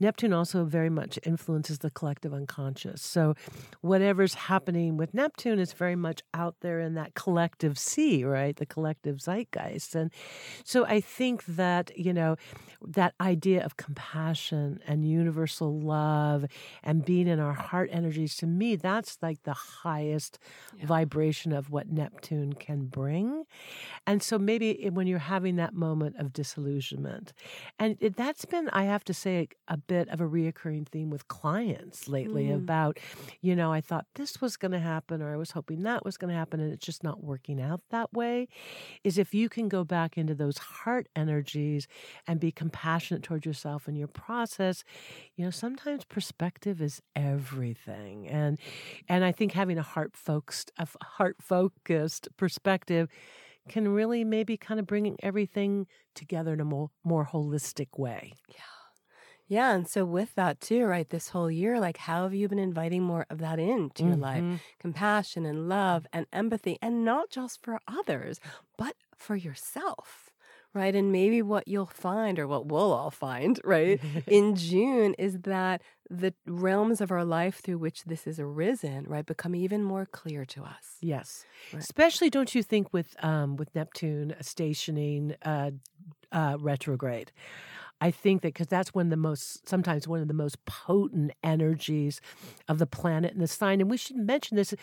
Neptune 0.00 0.32
also 0.32 0.64
very 0.64 0.90
much 0.90 1.18
influences 1.22 1.78
the 1.78 1.90
collective 1.90 2.34
unconscious. 2.34 3.00
So, 3.00 3.34
whatever's 3.80 4.34
happening 4.34 4.96
with 4.96 5.14
Neptune 5.14 5.61
is 5.61 5.72
very 5.72 5.96
much 5.96 6.22
out 6.34 6.56
there 6.61 6.80
in 6.80 6.94
that 6.94 7.14
collective 7.14 7.78
sea, 7.78 8.25
right? 8.25 8.56
The 8.56 8.66
collective 8.66 9.18
zeitgeist, 9.18 9.94
and 9.94 10.11
so 10.64 10.84
I 10.84 11.00
think 11.00 11.44
that 11.46 11.96
you 11.96 12.12
know 12.12 12.37
that 12.84 13.14
idea 13.20 13.64
of 13.64 13.76
compassion 13.76 14.80
and 14.88 15.08
universal 15.08 15.78
love 15.78 16.46
and 16.82 17.04
being 17.04 17.28
in 17.28 17.38
our 17.38 17.52
heart 17.52 17.88
energies 17.92 18.31
to 18.36 18.46
me 18.46 18.76
that's 18.76 19.18
like 19.22 19.42
the 19.44 19.52
highest 19.54 20.38
Yeah. 20.78 20.86
vibration 20.86 21.52
of 21.52 21.70
what 21.70 21.88
neptune 21.90 22.52
can 22.54 22.86
bring 22.86 23.44
and 24.06 24.22
so 24.22 24.38
maybe 24.38 24.88
when 24.90 25.06
you're 25.06 25.18
having 25.18 25.56
that 25.56 25.74
moment 25.74 26.16
of 26.18 26.32
disillusionment 26.32 27.32
and 27.78 27.96
it, 28.00 28.16
that's 28.16 28.44
been 28.44 28.68
i 28.70 28.84
have 28.84 29.04
to 29.04 29.14
say 29.14 29.48
a 29.68 29.76
bit 29.76 30.08
of 30.08 30.20
a 30.20 30.24
reoccurring 30.24 30.86
theme 30.88 31.10
with 31.10 31.28
clients 31.28 32.08
lately 32.08 32.46
Mm. 32.46 32.54
about 32.56 32.98
you 33.40 33.54
know 33.54 33.72
i 33.72 33.80
thought 33.80 34.06
this 34.14 34.40
was 34.40 34.56
going 34.56 34.72
to 34.72 34.78
happen 34.80 35.20
or 35.22 35.32
i 35.32 35.36
was 35.36 35.52
hoping 35.52 35.82
that 35.82 36.04
was 36.04 36.16
going 36.16 36.30
to 36.32 36.36
happen 36.36 36.60
and 36.60 36.72
it's 36.72 36.84
just 36.84 37.02
not 37.04 37.22
working 37.22 37.60
out 37.60 37.80
that 37.90 38.12
way 38.12 38.48
is 39.04 39.18
if 39.18 39.34
you 39.34 39.48
can 39.48 39.68
go 39.68 39.84
back 39.84 40.16
into 40.16 40.34
those 40.34 40.58
heart 40.58 41.08
energies 41.14 41.86
and 42.26 42.40
be 42.40 42.50
compassionate 42.52 43.22
towards 43.22 43.44
yourself 43.46 43.86
and 43.88 43.96
your 43.98 44.08
process 44.08 44.82
you 45.36 45.44
know 45.44 45.50
sometimes 45.50 46.04
perspective 46.04 46.80
is 46.82 47.00
everything 47.14 48.21
and 48.28 48.58
and 49.08 49.24
i 49.24 49.32
think 49.32 49.52
having 49.52 49.78
a 49.78 49.82
heart 49.82 50.16
focused 50.16 50.70
a 50.78 50.86
heart 51.04 51.36
focused 51.42 52.28
perspective 52.36 53.08
can 53.68 53.88
really 53.88 54.24
maybe 54.24 54.56
kind 54.56 54.80
of 54.80 54.86
bring 54.86 55.16
everything 55.22 55.86
together 56.14 56.54
in 56.54 56.60
a 56.60 56.64
more, 56.64 56.90
more 57.04 57.26
holistic 57.26 57.98
way 57.98 58.38
Yeah, 58.48 58.56
Yeah, 59.48 59.74
and 59.74 59.88
so 59.88 60.04
with 60.04 60.34
that 60.36 60.60
too, 60.60 60.86
right? 60.86 61.08
This 61.08 61.30
whole 61.30 61.50
year, 61.50 61.80
like, 61.80 61.98
how 61.98 62.24
have 62.24 62.34
you 62.34 62.48
been 62.48 62.58
inviting 62.60 63.02
more 63.02 63.26
of 63.30 63.38
that 63.38 63.58
into 63.60 64.06
your 64.06 64.16
life? 64.16 64.46
Mhm. 64.46 64.62
Compassion 64.80 65.46
and 65.46 65.68
love 65.68 66.06
and 66.12 66.26
empathy, 66.32 66.78
and 66.82 67.04
not 67.04 67.30
just 67.30 67.62
for 67.64 67.80
others, 67.88 68.40
but 68.78 68.96
for 69.16 69.36
yourself, 69.36 70.31
right? 70.74 70.94
And 70.94 71.12
maybe 71.12 71.42
what 71.42 71.68
you'll 71.68 71.86
find, 71.86 72.38
or 72.38 72.46
what 72.46 72.66
we'll 72.66 72.92
all 72.92 73.10
find, 73.10 73.60
right, 73.64 74.00
in 74.26 74.54
June 74.56 75.14
is 75.18 75.38
that 75.40 75.82
the 76.10 76.34
realms 76.46 77.00
of 77.00 77.10
our 77.10 77.24
life 77.24 77.60
through 77.62 77.78
which 77.78 78.04
this 78.04 78.26
is 78.26 78.38
arisen, 78.38 79.04
right, 79.08 79.24
become 79.24 79.54
even 79.54 79.82
more 79.82 80.04
clear 80.06 80.44
to 80.46 80.62
us. 80.62 80.96
Yes, 81.00 81.44
Right. 81.72 81.82
especially 81.82 82.28
don't 82.30 82.54
you 82.54 82.62
think 82.62 82.92
with 82.92 83.16
um, 83.24 83.56
with 83.56 83.74
Neptune 83.74 84.34
stationing 84.40 85.34
uh, 85.42 85.70
uh, 86.30 86.56
retrograde. 86.60 87.32
I 88.00 88.10
think 88.10 88.42
that 88.42 88.48
because 88.48 88.66
that's 88.66 88.92
one 88.92 89.06
of 89.06 89.10
the 89.10 89.16
most 89.16 89.68
sometimes 89.68 90.08
one 90.08 90.20
of 90.20 90.28
the 90.28 90.34
most 90.34 90.64
potent 90.64 91.30
energies 91.44 92.20
of 92.68 92.78
the 92.78 92.86
planet 92.86 93.32
and 93.32 93.40
the 93.40 93.46
sign. 93.46 93.80
And 93.80 93.88
we 93.90 93.96
should 93.96 94.16
mention 94.16 94.56
this. 94.56 94.74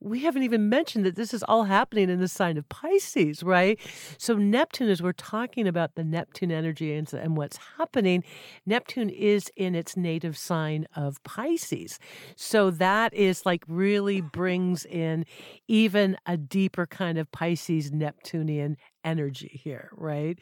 We 0.00 0.20
haven't 0.20 0.44
even 0.44 0.68
mentioned 0.68 1.04
that 1.06 1.16
this 1.16 1.34
is 1.34 1.42
all 1.42 1.64
happening 1.64 2.08
in 2.08 2.20
the 2.20 2.28
sign 2.28 2.56
of 2.56 2.68
Pisces, 2.68 3.42
right? 3.42 3.80
So 4.16 4.36
Neptune, 4.36 4.88
as 4.88 5.02
we're 5.02 5.12
talking 5.12 5.66
about 5.66 5.96
the 5.96 6.04
Neptune 6.04 6.52
energy 6.52 6.94
and, 6.94 7.12
and 7.12 7.36
what's 7.36 7.58
happening, 7.76 8.22
Neptune 8.64 9.10
is 9.10 9.50
in 9.56 9.74
its 9.74 9.96
native 9.96 10.38
sign 10.38 10.86
of 10.94 11.22
Pisces. 11.24 11.98
So 12.36 12.70
that 12.70 13.12
is 13.12 13.44
like 13.44 13.64
really 13.66 14.20
brings 14.20 14.84
in 14.84 15.24
even 15.66 16.16
a 16.26 16.36
deeper 16.36 16.86
kind 16.86 17.18
of 17.18 17.30
Pisces 17.32 17.90
Neptunian 17.90 18.76
energy 19.02 19.60
here, 19.62 19.90
right? 19.96 20.38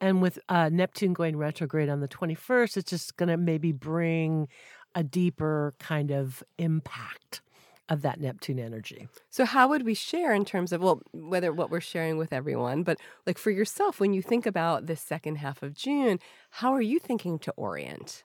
And 0.00 0.22
with 0.22 0.38
uh, 0.48 0.68
Neptune 0.72 1.14
going 1.14 1.36
retrograde 1.36 1.88
on 1.88 2.00
the 2.00 2.08
21st, 2.08 2.76
it's 2.76 2.90
just 2.90 3.16
going 3.16 3.28
to 3.28 3.36
maybe 3.36 3.72
bring 3.72 4.48
a 4.94 5.02
deeper 5.02 5.74
kind 5.78 6.10
of 6.10 6.42
impact 6.58 7.40
of 7.88 8.02
that 8.02 8.20
Neptune 8.20 8.58
energy. 8.58 9.08
So, 9.30 9.44
how 9.44 9.68
would 9.68 9.84
we 9.84 9.94
share 9.94 10.32
in 10.32 10.44
terms 10.44 10.72
of, 10.72 10.80
well, 10.80 11.02
whether 11.12 11.52
what 11.52 11.70
we're 11.70 11.80
sharing 11.80 12.16
with 12.16 12.32
everyone, 12.32 12.82
but 12.82 12.98
like 13.26 13.38
for 13.38 13.50
yourself, 13.50 14.00
when 14.00 14.14
you 14.14 14.22
think 14.22 14.46
about 14.46 14.86
this 14.86 15.00
second 15.00 15.36
half 15.36 15.62
of 15.62 15.74
June, 15.74 16.18
how 16.50 16.72
are 16.72 16.82
you 16.82 16.98
thinking 16.98 17.38
to 17.40 17.52
orient? 17.56 18.24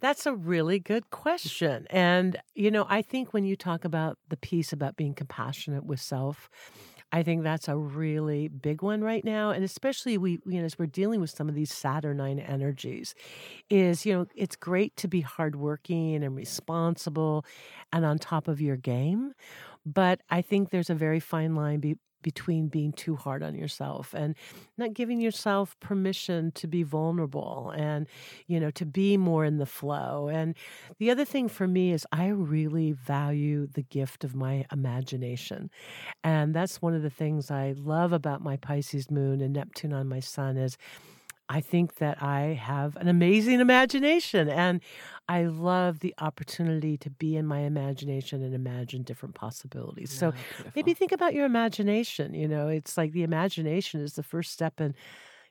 That's 0.00 0.24
a 0.24 0.34
really 0.34 0.78
good 0.78 1.10
question. 1.10 1.86
And, 1.90 2.36
you 2.54 2.70
know, 2.70 2.86
I 2.88 3.02
think 3.02 3.34
when 3.34 3.44
you 3.44 3.54
talk 3.54 3.84
about 3.84 4.16
the 4.28 4.36
piece 4.36 4.72
about 4.72 4.96
being 4.96 5.14
compassionate 5.14 5.84
with 5.84 6.00
self, 6.00 6.48
I 7.12 7.24
think 7.24 7.42
that's 7.42 7.66
a 7.68 7.76
really 7.76 8.46
big 8.48 8.82
one 8.82 9.02
right 9.02 9.24
now. 9.24 9.50
And 9.50 9.64
especially 9.64 10.16
we, 10.16 10.38
you 10.46 10.60
know, 10.60 10.64
as 10.64 10.78
we're 10.78 10.86
dealing 10.86 11.20
with 11.20 11.30
some 11.30 11.48
of 11.48 11.54
these 11.56 11.72
Saturnine 11.72 12.38
energies, 12.38 13.14
is, 13.68 14.06
you 14.06 14.12
know, 14.14 14.26
it's 14.36 14.56
great 14.56 14.96
to 14.96 15.08
be 15.08 15.20
hardworking 15.20 16.22
and 16.22 16.36
responsible 16.36 17.44
and 17.92 18.04
on 18.04 18.18
top 18.18 18.48
of 18.48 18.60
your 18.60 18.76
game. 18.76 19.32
But 19.84 20.20
I 20.30 20.42
think 20.42 20.70
there's 20.70 20.90
a 20.90 20.94
very 20.94 21.20
fine 21.20 21.54
line 21.54 21.80
be, 21.80 21.96
between 22.22 22.68
being 22.68 22.92
too 22.92 23.16
hard 23.16 23.42
on 23.42 23.54
yourself 23.54 24.14
and 24.14 24.34
not 24.76 24.94
giving 24.94 25.20
yourself 25.20 25.78
permission 25.80 26.52
to 26.52 26.66
be 26.66 26.82
vulnerable 26.82 27.72
and 27.76 28.06
you 28.46 28.60
know 28.60 28.70
to 28.70 28.86
be 28.86 29.16
more 29.16 29.44
in 29.44 29.58
the 29.58 29.66
flow. 29.66 30.28
And 30.28 30.54
the 30.98 31.10
other 31.10 31.24
thing 31.24 31.48
for 31.48 31.66
me 31.66 31.92
is 31.92 32.06
i 32.12 32.26
really 32.28 32.92
value 32.92 33.66
the 33.66 33.82
gift 33.82 34.24
of 34.24 34.34
my 34.34 34.64
imagination. 34.72 35.70
And 36.24 36.54
that's 36.54 36.82
one 36.82 36.94
of 36.94 37.02
the 37.02 37.10
things 37.10 37.50
i 37.50 37.74
love 37.76 38.12
about 38.12 38.42
my 38.42 38.56
pisces 38.56 39.10
moon 39.10 39.40
and 39.40 39.52
neptune 39.54 39.92
on 39.92 40.08
my 40.08 40.20
sun 40.20 40.56
is 40.56 40.76
I 41.50 41.60
think 41.60 41.96
that 41.96 42.22
I 42.22 42.54
have 42.62 42.94
an 42.94 43.08
amazing 43.08 43.58
imagination. 43.58 44.48
And 44.48 44.80
I 45.30 45.44
love 45.44 46.00
the 46.00 46.12
opportunity 46.18 46.96
to 46.98 47.08
be 47.08 47.36
in 47.36 47.46
my 47.46 47.60
imagination 47.60 48.42
and 48.42 48.52
imagine 48.52 49.04
different 49.04 49.36
possibilities. 49.36 50.10
So 50.10 50.32
maybe 50.74 50.92
think 50.92 51.12
about 51.12 51.34
your 51.34 51.46
imagination. 51.46 52.34
You 52.34 52.48
know, 52.48 52.66
it's 52.66 52.96
like 52.96 53.12
the 53.12 53.22
imagination 53.22 54.00
is 54.00 54.14
the 54.14 54.24
first 54.24 54.50
step 54.50 54.80
in, 54.80 54.92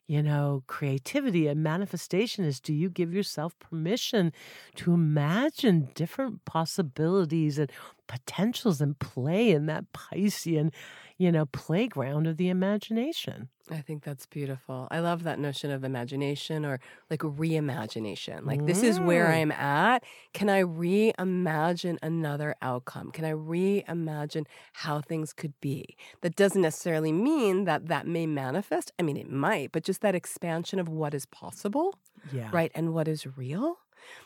you 0.05 0.21
know, 0.21 0.63
creativity 0.67 1.48
and 1.48 1.63
manifestation 1.63 2.43
is 2.43 2.59
do 2.59 2.74
you 2.74 2.89
give 2.89 3.13
yourself 3.13 3.57
permission 3.57 4.33
to 4.75 4.91
imagine 4.93 5.88
different 5.95 6.43
possibilities 6.43 7.57
and 7.57 7.71
potentials 8.07 8.81
and 8.81 9.00
play 9.00 9.51
in 9.51 9.65
that 9.67 9.86
Piscean, 9.93 10.74
you 11.20 11.32
know, 11.32 11.46
playground 11.46 12.26
of 12.28 12.38
the 12.38 12.50
imagination? 12.50 13.50
I 13.70 13.82
think 13.82 14.04
that's 14.04 14.26
beautiful. 14.26 14.88
I 14.90 15.00
love 15.00 15.22
that 15.24 15.38
notion 15.38 15.70
of 15.70 15.84
imagination 15.84 16.66
or 16.66 16.80
like 17.12 17.20
reimagination. 17.20 18.46
Like, 18.46 18.66
this 18.66 18.82
is 18.82 19.00
where 19.00 19.28
Mm. 19.28 19.34
I'm 19.36 19.52
at. 19.52 20.04
Can 20.34 20.50
I 20.50 20.64
reimagine 20.64 21.98
another 22.02 22.56
outcome? 22.62 23.12
Can 23.12 23.26
I 23.26 23.34
reimagine 23.34 24.48
how 24.74 25.02
things 25.02 25.34
could 25.34 25.54
be? 25.62 25.96
That 26.22 26.36
doesn't 26.36 26.62
necessarily 26.64 27.12
mean 27.12 27.66
that 27.66 27.88
that 27.88 28.08
may 28.08 28.26
manifest. 28.26 28.92
I 28.98 29.04
mean, 29.04 29.18
it 29.18 29.30
might, 29.30 29.72
but 29.72 29.84
just 29.84 30.02
that 30.02 30.16
expansion 30.16 30.80
of 30.80 30.88
what 30.90 31.14
is 31.14 31.26
possible, 31.28 31.94
Yeah. 32.34 32.50
right? 32.52 32.72
And 32.74 32.94
what 32.94 33.08
is 33.08 33.28
real. 33.38 33.78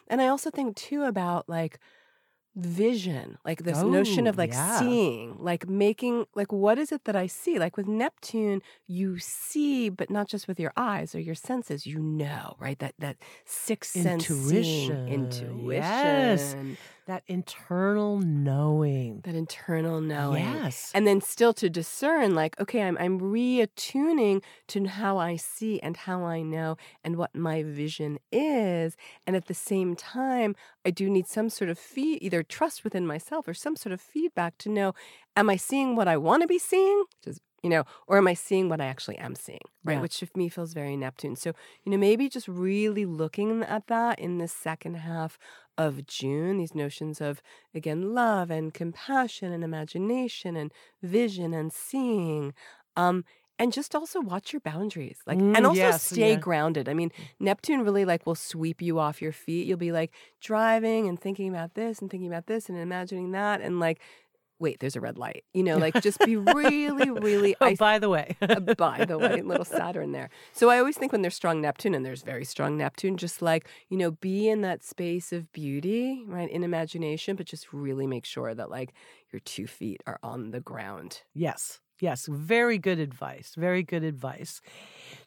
And 0.08 0.22
I 0.22 0.28
also 0.28 0.50
think 0.52 0.76
too 0.78 1.04
about 1.04 1.50
like, 1.50 1.80
vision 2.56 3.38
like 3.46 3.64
this 3.64 3.82
notion 3.82 4.28
Oh, 4.28 4.30
of 4.30 4.38
like 4.38 4.54
yeah. 4.54 4.80
seeing 4.80 5.36
like 5.40 5.68
making 5.68 6.26
like 6.36 6.52
what 6.52 6.78
is 6.78 6.92
it 6.92 7.04
that 7.06 7.16
i 7.16 7.26
see 7.26 7.58
like 7.58 7.76
with 7.78 7.88
neptune 7.88 8.62
you 8.88 9.18
see 9.18 9.90
but 9.90 10.10
not 10.10 10.28
just 10.28 10.48
with 10.48 10.60
your 10.60 10.72
eyes 10.78 11.16
or 11.16 11.20
your 11.20 11.34
senses 11.36 11.86
you 11.88 12.00
know 12.00 12.56
right 12.60 12.78
that 12.80 12.94
that 13.00 13.18
sixth 13.46 13.92
sense 14.00 14.28
seeing, 14.28 14.92
Intuition, 14.92 15.08
intuition 15.08 15.72
yes. 15.72 16.56
That 17.06 17.24
internal 17.28 18.20
knowing. 18.20 19.22
That 19.26 19.36
internal 19.36 20.00
knowing. 20.00 20.46
Yes. 20.46 20.90
And 20.96 21.06
then 21.06 21.20
still 21.20 21.54
to 21.56 21.70
discern, 21.70 22.34
like, 22.34 22.58
okay, 22.62 22.84
I'm, 22.84 22.98
I'm 22.98 23.20
reattuning 23.20 24.42
to 24.68 24.86
how 24.86 25.18
I 25.18 25.36
see 25.36 25.82
and 25.82 25.98
how 25.98 26.24
I 26.24 26.44
know 26.44 26.78
and 27.04 27.18
what 27.18 27.36
my 27.36 27.62
vision 27.62 28.20
is. 28.32 28.96
And 29.28 29.36
at 29.36 29.48
the 29.48 29.54
same 29.54 29.98
time, 29.98 30.56
I 30.86 30.92
do 30.92 31.10
need 31.10 31.28
some 31.28 31.50
sort 31.50 31.70
of 31.70 31.78
feed, 31.78 32.20
either 32.22 32.42
trust 32.42 32.86
within 32.86 33.06
myself 33.06 33.48
or 33.50 33.54
some 33.54 33.76
sort 33.76 33.92
of 33.92 34.00
feedback 34.00 34.58
to 34.60 34.70
know, 34.70 34.94
am 35.36 35.50
I 35.50 35.58
seeing 35.58 35.98
what 35.98 36.08
I 36.08 36.16
want 36.16 36.42
to 36.44 36.48
be 36.48 36.60
seeing? 36.60 37.04
Which 37.20 37.34
is 37.36 37.42
you 37.64 37.70
know, 37.70 37.84
or 38.08 38.18
am 38.18 38.28
I 38.28 38.34
seeing 38.34 38.70
what 38.70 38.82
I 38.82 38.86
actually 38.86 39.18
am 39.18 39.36
seeing, 39.36 39.62
right? 39.86 39.94
Yeah. 39.96 40.02
Which 40.02 40.20
to 40.20 40.28
me 40.36 40.50
feels 40.50 40.74
very 40.74 40.98
Neptune. 40.98 41.36
So, 41.38 41.54
you 41.84 41.92
know, 41.92 41.98
maybe 41.98 42.30
just 42.30 42.48
really 42.48 43.06
looking 43.06 43.64
at 43.64 43.88
that 43.88 44.20
in 44.20 44.38
the 44.38 44.48
second 44.48 44.96
half 44.96 45.40
of 45.78 46.06
June, 46.06 46.58
these 46.58 46.76
notions 46.76 47.22
of, 47.22 47.42
again, 47.74 48.14
love 48.14 48.52
and 48.52 48.74
compassion 48.74 49.52
and 49.52 49.64
imagination 49.64 50.56
and 50.56 50.72
vision 51.02 51.54
and 51.54 51.72
seeing. 51.74 52.54
Um, 52.96 53.24
and 53.60 53.72
just 53.72 53.96
also 53.96 54.20
watch 54.20 54.52
your 54.52 54.60
boundaries 54.62 55.20
like 55.28 55.38
Mm, 55.40 55.56
and 55.56 55.66
also 55.66 55.78
yes, 55.78 56.04
stay 56.04 56.32
yeah. 56.32 56.36
grounded 56.36 56.90
i 56.90 56.94
mean 56.94 57.12
neptune 57.40 57.82
really 57.82 58.04
like 58.04 58.26
will 58.26 58.36
sweep 58.36 58.82
you 58.82 59.00
off 59.00 59.22
your 59.22 59.32
feet 59.32 59.68
you'll 59.68 59.78
be 59.78 59.92
like 59.92 60.12
driving 60.42 61.08
and 61.08 61.20
thinking 61.22 61.50
about 61.50 61.76
this 61.76 62.00
and 62.00 62.10
thinking 62.10 62.28
about 62.28 62.48
this 62.48 62.68
and 62.68 62.78
imagining 62.78 63.32
that 63.32 63.62
and 63.62 63.80
like 63.80 64.02
wait 64.64 64.80
there's 64.80 64.96
a 64.96 65.02
red 65.02 65.18
light 65.18 65.44
you 65.54 65.62
know 65.64 65.78
like 65.78 65.94
just 66.02 66.20
be 66.26 66.36
really 66.60 67.10
really 67.12 67.56
Oh, 67.62 67.68
I 67.68 67.76
by 67.76 68.00
the 68.00 68.10
way. 68.10 68.36
uh, 68.42 68.60
by 68.88 69.06
the 69.06 69.18
way, 69.18 69.42
little 69.52 69.66
Saturn 69.66 70.12
there. 70.12 70.30
So 70.54 70.70
I 70.70 70.80
always 70.80 70.98
think 70.98 71.12
when 71.12 71.22
there's 71.22 71.36
strong 71.36 71.62
Neptune 71.62 71.94
and 71.94 72.04
there's 72.06 72.24
very 72.24 72.46
strong 72.46 72.78
Neptune, 72.78 73.16
just 73.18 73.42
like, 73.42 73.68
you 73.90 73.98
know, 73.98 74.12
be 74.12 74.50
in 74.50 74.62
that 74.62 74.84
space 74.84 75.32
of 75.32 75.52
beauty, 75.54 76.24
right, 76.28 76.50
in 76.50 76.64
imagination, 76.64 77.36
but 77.36 77.46
just 77.46 77.72
really 77.74 78.08
make 78.08 78.26
sure 78.26 78.54
that 78.56 78.70
like 78.72 78.94
your 79.32 79.40
two 79.42 79.68
feet 79.68 80.02
are 80.08 80.20
on 80.24 80.52
the 80.52 80.60
ground. 80.60 81.22
Yes. 81.34 81.80
Yes, 82.00 82.26
very 82.30 82.78
good 82.80 83.00
advice. 83.00 83.54
Very 83.58 83.84
good 83.84 84.04
advice. 84.04 84.62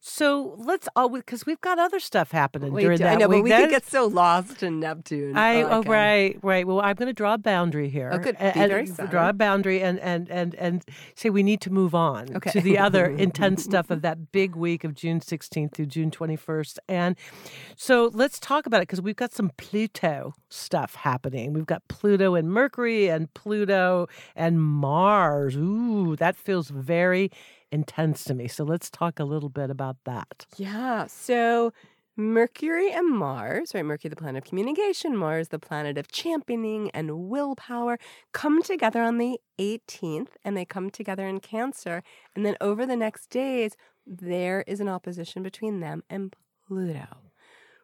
So 0.08 0.54
let's 0.58 0.88
all 0.94 1.08
because 1.08 1.44
we've 1.46 1.60
got 1.60 1.80
other 1.80 1.98
stuff 1.98 2.30
happening 2.30 2.72
Wait, 2.72 2.82
during 2.82 2.98
do- 2.98 3.02
that 3.04 3.14
I 3.14 3.16
know, 3.16 3.26
week. 3.26 3.38
but 3.38 3.42
we 3.42 3.50
That 3.50 3.58
could 3.62 3.66
is- 3.70 3.70
get 3.72 3.86
so 3.86 4.06
lost 4.06 4.62
in 4.62 4.78
Neptune. 4.78 5.36
I 5.36 5.62
oh, 5.62 5.68
oh 5.68 5.78
okay. 5.80 5.88
right 5.90 6.38
right. 6.42 6.64
Well, 6.64 6.80
I'm 6.80 6.94
going 6.94 7.08
to 7.08 7.12
draw 7.12 7.34
a 7.34 7.38
boundary 7.38 7.88
here. 7.88 8.10
Oh, 8.12 8.18
good. 8.18 8.36
A- 8.38 8.52
Be 8.52 8.60
and 8.60 9.10
draw 9.10 9.28
a 9.28 9.32
boundary 9.32 9.82
and 9.82 9.98
and 9.98 10.30
and 10.30 10.54
and 10.54 10.84
say 11.16 11.28
we 11.28 11.42
need 11.42 11.60
to 11.62 11.72
move 11.72 11.92
on 11.92 12.36
Okay. 12.36 12.52
to 12.52 12.60
the 12.60 12.78
other 12.78 13.06
intense 13.26 13.64
stuff 13.64 13.90
of 13.90 14.02
that 14.02 14.30
big 14.30 14.54
week 14.54 14.84
of 14.84 14.94
June 14.94 15.18
16th 15.18 15.72
through 15.72 15.86
June 15.86 16.12
21st. 16.12 16.78
And 16.88 17.16
so 17.74 18.08
let's 18.14 18.38
talk 18.38 18.66
about 18.66 18.78
it 18.78 18.82
because 18.82 19.00
we've 19.00 19.16
got 19.16 19.32
some 19.32 19.50
Pluto 19.56 20.34
stuff 20.48 20.94
happening. 20.94 21.52
We've 21.52 21.66
got 21.66 21.82
Pluto 21.88 22.36
and 22.36 22.48
Mercury 22.48 23.08
and 23.08 23.34
Pluto 23.34 24.06
and 24.36 24.62
Mars. 24.62 25.56
Ooh, 25.56 26.14
that 26.14 26.36
feels 26.36 26.68
very 26.68 27.32
intense 27.72 28.24
to 28.24 28.34
me. 28.34 28.48
So 28.48 28.64
let's 28.64 28.90
talk 28.90 29.18
a 29.18 29.24
little 29.24 29.48
bit 29.48 29.70
about 29.70 29.96
that. 30.04 30.46
Yeah. 30.56 31.06
So 31.06 31.72
Mercury 32.18 32.90
and 32.90 33.14
Mars, 33.14 33.72
right? 33.74 33.84
Mercury, 33.84 34.08
the 34.08 34.16
planet 34.16 34.42
of 34.42 34.48
communication, 34.48 35.14
Mars, 35.16 35.48
the 35.48 35.58
planet 35.58 35.98
of 35.98 36.08
championing 36.08 36.90
and 36.92 37.28
willpower, 37.28 37.98
come 38.32 38.62
together 38.62 39.02
on 39.02 39.18
the 39.18 39.38
18th 39.58 40.30
and 40.42 40.56
they 40.56 40.64
come 40.64 40.88
together 40.88 41.26
in 41.28 41.40
Cancer. 41.40 42.02
And 42.34 42.46
then 42.46 42.56
over 42.58 42.86
the 42.86 42.96
next 42.96 43.28
days, 43.28 43.76
there 44.06 44.64
is 44.66 44.80
an 44.80 44.88
opposition 44.88 45.42
between 45.42 45.80
them 45.80 46.04
and 46.08 46.34
Pluto. 46.66 47.06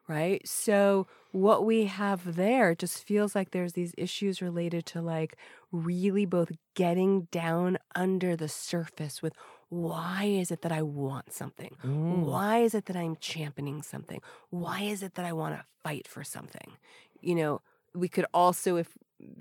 Right. 0.09 0.47
So, 0.47 1.07
what 1.31 1.65
we 1.65 1.85
have 1.85 2.35
there 2.35 2.75
just 2.75 3.05
feels 3.07 3.35
like 3.35 3.51
there's 3.53 3.73
these 3.73 3.95
issues 3.97 4.43
related 4.43 4.85
to 4.87 5.01
like 5.01 5.37
really 5.71 6.27
both 6.27 6.53
getting 6.75 7.29
down 7.31 7.79
under 7.95 8.37
the 8.37 8.49
surface 8.49 9.23
with 9.23 9.33
why 9.73 10.25
is 10.25 10.51
it 10.51 10.61
that 10.61 10.71
I 10.71 10.83
want 10.83 11.33
something? 11.33 11.79
Mm. 11.83 12.27
Why 12.27 12.59
is 12.59 12.75
it 12.75 12.85
that 12.87 12.97
I'm 12.97 13.17
championing 13.17 13.81
something? 13.81 14.21
Why 14.51 14.83
is 14.83 15.03
it 15.03 15.15
that 15.15 15.25
I 15.25 15.33
want 15.33 15.57
to 15.57 15.65
fight 15.83 16.07
for 16.07 16.23
something? 16.23 16.73
You 17.23 17.35
know, 17.37 17.63
we 17.95 18.07
could 18.07 18.27
also 18.35 18.77
if 18.77 18.89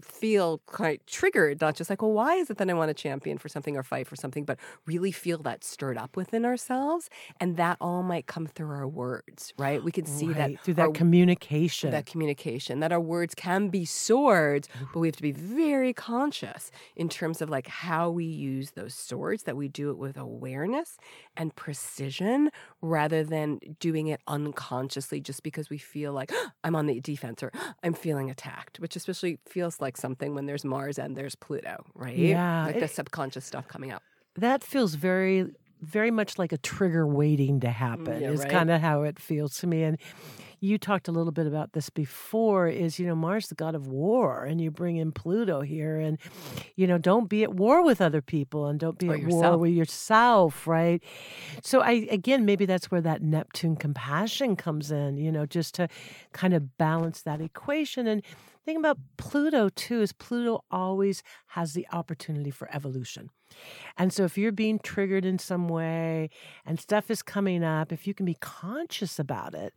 feel 0.02 0.60
quite 0.66 1.06
triggered, 1.08 1.62
not 1.62 1.76
just 1.76 1.90
like, 1.90 2.02
well, 2.02 2.12
why 2.12 2.36
is 2.36 2.50
it 2.50 2.58
that 2.58 2.70
I 2.70 2.74
want 2.74 2.90
to 2.90 2.94
champion 2.94 3.38
for 3.38 3.50
something 3.50 3.76
or 3.78 3.84
fight 3.84 4.08
for 4.08 4.16
something, 4.16 4.46
but 4.46 4.60
really 4.86 5.12
feel 5.12 5.40
that 5.40 5.64
stirred 5.64 5.98
up 5.98 6.16
within 6.16 6.46
ourselves. 6.46 7.10
And 7.40 7.58
that 7.58 7.78
all 7.82 8.04
might 8.04 8.28
come 8.28 8.48
through 8.48 8.72
our 8.72 8.88
words, 8.88 9.54
right? 9.58 9.84
We 9.84 9.92
can 9.92 10.06
see 10.06 10.28
Right, 10.28 10.38
that 10.56 10.64
through 10.64 10.76
that 10.76 10.88
our- 10.88 10.92
communication. 10.92 11.92
that 11.92 12.06
communication, 12.06 12.80
that 12.80 12.92
our 12.92 13.00
words 13.00 13.34
can 13.36 13.70
be 13.70 13.86
swords, 13.86 14.68
but 14.94 15.00
we 15.00 15.08
have 15.08 15.16
to 15.16 15.22
be 15.22 15.32
very 15.32 15.94
conscious 15.94 16.72
in 16.96 17.10
terms 17.10 17.42
of 17.42 17.50
like 17.50 17.68
how 17.68 18.10
we 18.10 18.26
use 18.26 18.72
those 18.72 18.94
swords, 18.94 19.44
that 19.44 19.58
we 19.58 19.68
do 19.68 19.90
it 19.90 19.98
with 19.98 20.18
awareness 20.18 20.98
and 21.36 21.56
precision 21.56 22.50
rather 22.82 23.24
than 23.24 23.60
doing 23.80 24.08
it 24.08 24.22
unconsciously 24.28 25.20
just 25.22 25.44
because 25.44 25.70
we 25.70 25.78
feel 25.78 26.14
like 26.14 26.32
I'm 26.64 26.76
on 26.76 26.86
the 26.86 27.00
defense 27.02 27.42
or 27.44 27.52
I'm 27.84 27.94
feeling 27.94 28.30
attacked, 28.30 28.80
which 28.80 28.96
especially 28.96 29.40
feels 29.48 29.71
like 29.80 29.96
something 29.98 30.36
when 30.36 30.46
there's 30.48 30.66
Mars 30.66 30.98
and 31.00 31.16
there's 31.16 31.36
Pluto, 31.36 31.86
right? 31.96 32.18
Yeah, 32.18 32.66
Like 32.66 32.76
it- 32.78 32.80
the 32.82 32.88
subconscious 32.88 33.46
stuff 33.46 33.68
coming 33.68 33.92
up. 33.92 34.02
that 34.36 34.64
feels 34.64 34.96
very 34.96 35.46
very 35.84 36.12
much 36.12 36.38
like 36.38 36.52
a 36.52 36.58
trigger 36.60 37.08
waiting 37.08 37.60
to 37.62 37.70
happen 37.70 38.22
yeah, 38.22 38.30
is 38.30 38.42
right. 38.42 38.50
kind 38.52 38.70
of 38.70 38.80
how 38.82 39.02
it 39.02 39.18
feels 39.20 39.58
to 39.58 39.66
me 39.66 39.82
and 39.82 39.98
you 40.64 40.78
talked 40.78 41.08
a 41.08 41.12
little 41.12 41.32
bit 41.32 41.48
about 41.48 41.74
this 41.74 41.90
before 41.90 42.68
is 42.68 43.00
you 43.00 43.06
know 43.08 43.16
mars 43.16 43.48
the 43.48 43.56
god 43.56 43.74
of 43.74 43.88
war 43.88 44.46
and 44.46 44.62
you 44.62 44.70
bring 44.70 44.98
in 44.98 45.12
pluto 45.12 45.62
here 45.62 46.00
and 46.00 46.20
you 46.76 46.86
know 46.86 47.00
don't 47.00 47.28
be 47.30 47.44
at 47.44 47.56
war 47.56 47.84
with 47.84 48.00
other 48.00 48.22
people 48.22 48.68
and 48.68 48.80
don't 48.80 49.00
be 49.00 49.10
Or 49.10 49.16
at 49.16 49.24
war 49.24 49.58
with 49.58 49.72
yourself 49.72 50.68
right? 50.68 51.04
So 51.64 51.82
i 51.82 52.08
again 52.12 52.46
maybe 52.46 52.66
that's 52.66 52.92
where 52.92 53.02
that 53.02 53.22
neptune 53.22 53.76
compassion 53.76 54.56
comes 54.56 54.92
in 54.92 55.18
you 55.18 55.32
know 55.32 55.46
just 55.46 55.74
to 55.76 55.88
kind 56.32 56.54
of 56.54 56.78
balance 56.78 57.22
that 57.24 57.42
equation. 57.42 58.08
And 58.08 58.22
thing 58.66 58.78
about 58.78 59.00
pluto 59.18 59.70
too 59.70 60.02
is 60.02 60.14
pluto 60.14 60.64
always 60.70 61.24
has 61.48 61.74
the 61.74 61.88
opportunity 61.92 62.52
for 62.52 62.74
evolution. 62.74 63.30
And 63.98 64.14
so 64.14 64.24
if 64.24 64.38
you're 64.38 64.52
being 64.52 64.80
triggered 64.80 65.26
in 65.26 65.38
some 65.38 65.68
way 65.68 66.30
and 66.66 66.80
stuff 66.80 67.12
is 67.12 67.22
coming 67.22 67.64
up, 67.64 67.92
if 67.92 68.08
you 68.08 68.14
can 68.14 68.26
be 68.26 68.38
conscious 68.40 69.20
about 69.20 69.54
it 69.56 69.74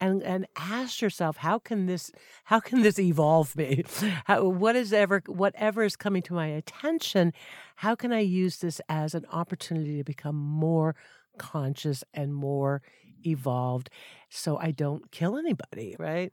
and 0.00 0.22
and 0.28 0.46
ask 0.56 1.00
yourself, 1.00 1.38
how 1.38 1.58
can 1.58 1.86
this 1.86 2.12
how 2.44 2.60
can 2.60 2.82
this 2.82 2.98
evolve 2.98 3.56
me? 3.56 3.82
How, 4.26 4.44
what 4.44 4.76
is 4.76 4.92
ever 4.92 5.22
whatever 5.26 5.82
is 5.82 5.96
coming 5.96 6.22
to 6.22 6.34
my 6.34 6.48
attention, 6.48 7.32
how 7.76 7.94
can 7.94 8.12
I 8.12 8.20
use 8.20 8.58
this 8.58 8.80
as 8.88 9.14
an 9.14 9.24
opportunity 9.32 9.96
to 9.96 10.04
become 10.04 10.36
more 10.36 10.94
conscious 11.38 12.04
and 12.12 12.34
more 12.34 12.82
evolved 13.26 13.90
so 14.30 14.58
I 14.58 14.70
don't 14.70 15.10
kill 15.10 15.38
anybody, 15.38 15.96
right? 15.98 16.32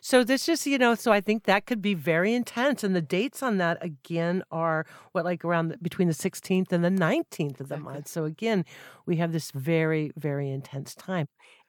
So 0.00 0.22
this 0.22 0.46
just, 0.46 0.66
you 0.66 0.78
know, 0.78 0.94
so 0.94 1.10
I 1.10 1.20
think 1.20 1.44
that 1.44 1.66
could 1.66 1.82
be 1.82 1.94
very 1.94 2.32
intense. 2.32 2.84
And 2.84 2.94
the 2.94 3.02
dates 3.02 3.42
on 3.42 3.58
that 3.58 3.78
again 3.82 4.44
are 4.52 4.86
what, 5.12 5.24
like 5.24 5.44
around 5.44 5.68
the, 5.68 5.78
between 5.78 6.08
the 6.08 6.14
16th 6.14 6.70
and 6.70 6.84
the 6.84 6.90
19th 6.90 7.60
of 7.60 7.68
the 7.68 7.76
month. 7.76 8.06
So 8.08 8.24
again, 8.24 8.64
we 9.04 9.16
have 9.16 9.32
this 9.32 9.50
very, 9.50 10.12
very 10.16 10.50
intense 10.50 10.94
time. 10.94 11.26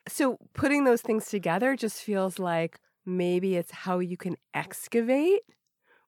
So 0.08 0.38
putting 0.54 0.84
those 0.84 1.02
things 1.02 1.28
together 1.28 1.76
just 1.76 2.02
feels 2.02 2.39
like 2.39 2.80
maybe 3.06 3.56
it's 3.56 3.72
how 3.72 4.00
you 4.00 4.18
can 4.18 4.38
excavate 4.54 5.41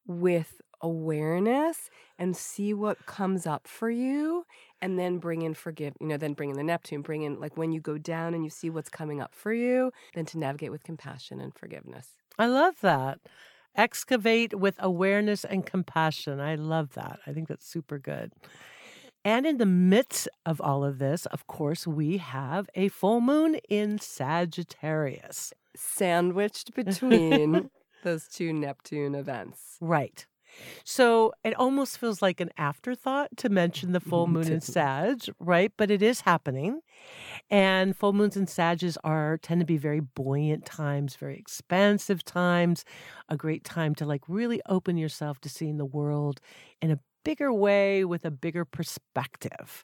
with 0.05 0.61
awareness 0.81 1.89
and 2.19 2.37
see 2.37 2.73
what 2.73 3.05
comes 3.07 3.47
up 3.47 3.67
for 3.67 3.89
you 3.89 4.45
and 4.79 4.99
then 4.99 5.17
bring 5.17 5.41
in 5.41 5.55
forgive 5.55 5.95
you 5.99 6.05
know 6.05 6.17
then 6.17 6.33
bring 6.33 6.51
in 6.51 6.55
the 6.55 6.63
neptune 6.63 7.01
bring 7.01 7.23
in 7.23 7.39
like 7.39 7.57
when 7.57 7.71
you 7.71 7.81
go 7.81 7.97
down 7.97 8.35
and 8.35 8.43
you 8.43 8.49
see 8.51 8.69
what's 8.69 8.87
coming 8.87 9.19
up 9.19 9.33
for 9.33 9.51
you 9.51 9.91
then 10.13 10.23
to 10.23 10.37
navigate 10.37 10.69
with 10.69 10.83
compassion 10.83 11.41
and 11.41 11.55
forgiveness 11.55 12.09
I 12.39 12.47
love 12.47 12.75
that. 12.81 13.19
Excavate 13.75 14.57
with 14.57 14.75
awareness 14.79 15.43
and 15.43 15.65
compassion. 15.65 16.39
I 16.39 16.55
love 16.55 16.93
that. 16.93 17.19
I 17.25 17.33
think 17.33 17.47
that's 17.47 17.67
super 17.67 17.97
good. 17.97 18.31
And 19.27 19.45
in 19.45 19.57
the 19.57 19.65
midst 19.65 20.29
of 20.45 20.61
all 20.61 20.85
of 20.85 20.99
this, 20.99 21.25
of 21.25 21.47
course, 21.47 21.85
we 21.85 22.15
have 22.15 22.69
a 22.75 22.87
full 22.87 23.19
moon 23.19 23.55
in 23.67 23.99
Sagittarius. 23.99 25.51
sandwiched 25.75 26.73
between 26.75 27.69
those 28.05 28.29
two 28.29 28.53
neptune 28.53 29.15
events 29.15 29.75
Right. 29.81 30.25
So 30.85 31.33
it 31.43 31.55
almost 31.55 31.97
feels 31.97 32.21
like 32.21 32.39
an 32.39 32.51
afterthought 32.57 33.35
to 33.35 33.49
mention 33.49 33.91
the 33.91 33.99
full 33.99 34.27
moon 34.35 34.49
in 34.49 34.61
Sag, 34.61 35.23
right? 35.41 35.73
But 35.75 35.91
it 35.91 36.01
is 36.01 36.21
happening. 36.21 36.79
And 37.49 37.97
full 37.97 38.13
moons 38.13 38.37
in 38.37 38.47
Sages 38.47 38.97
are 39.03 39.39
tend 39.39 39.59
to 39.59 39.65
be 39.65 39.75
very 39.75 39.99
buoyant 39.99 40.65
times, 40.65 41.17
very 41.17 41.37
expansive 41.37 42.23
times, 42.23 42.85
a 43.27 43.35
great 43.35 43.65
time 43.65 43.93
to 43.95 44.05
like 44.05 44.23
really 44.29 44.61
open 44.69 44.95
yourself 44.95 45.41
to 45.41 45.49
seeing 45.49 45.75
the 45.75 45.85
world 45.85 46.39
in 46.81 46.91
a 46.91 46.99
bigger 47.27 47.51
way 47.51 48.05
with 48.05 48.23
a 48.23 48.31
bigger 48.31 48.63
perspective. 48.63 49.83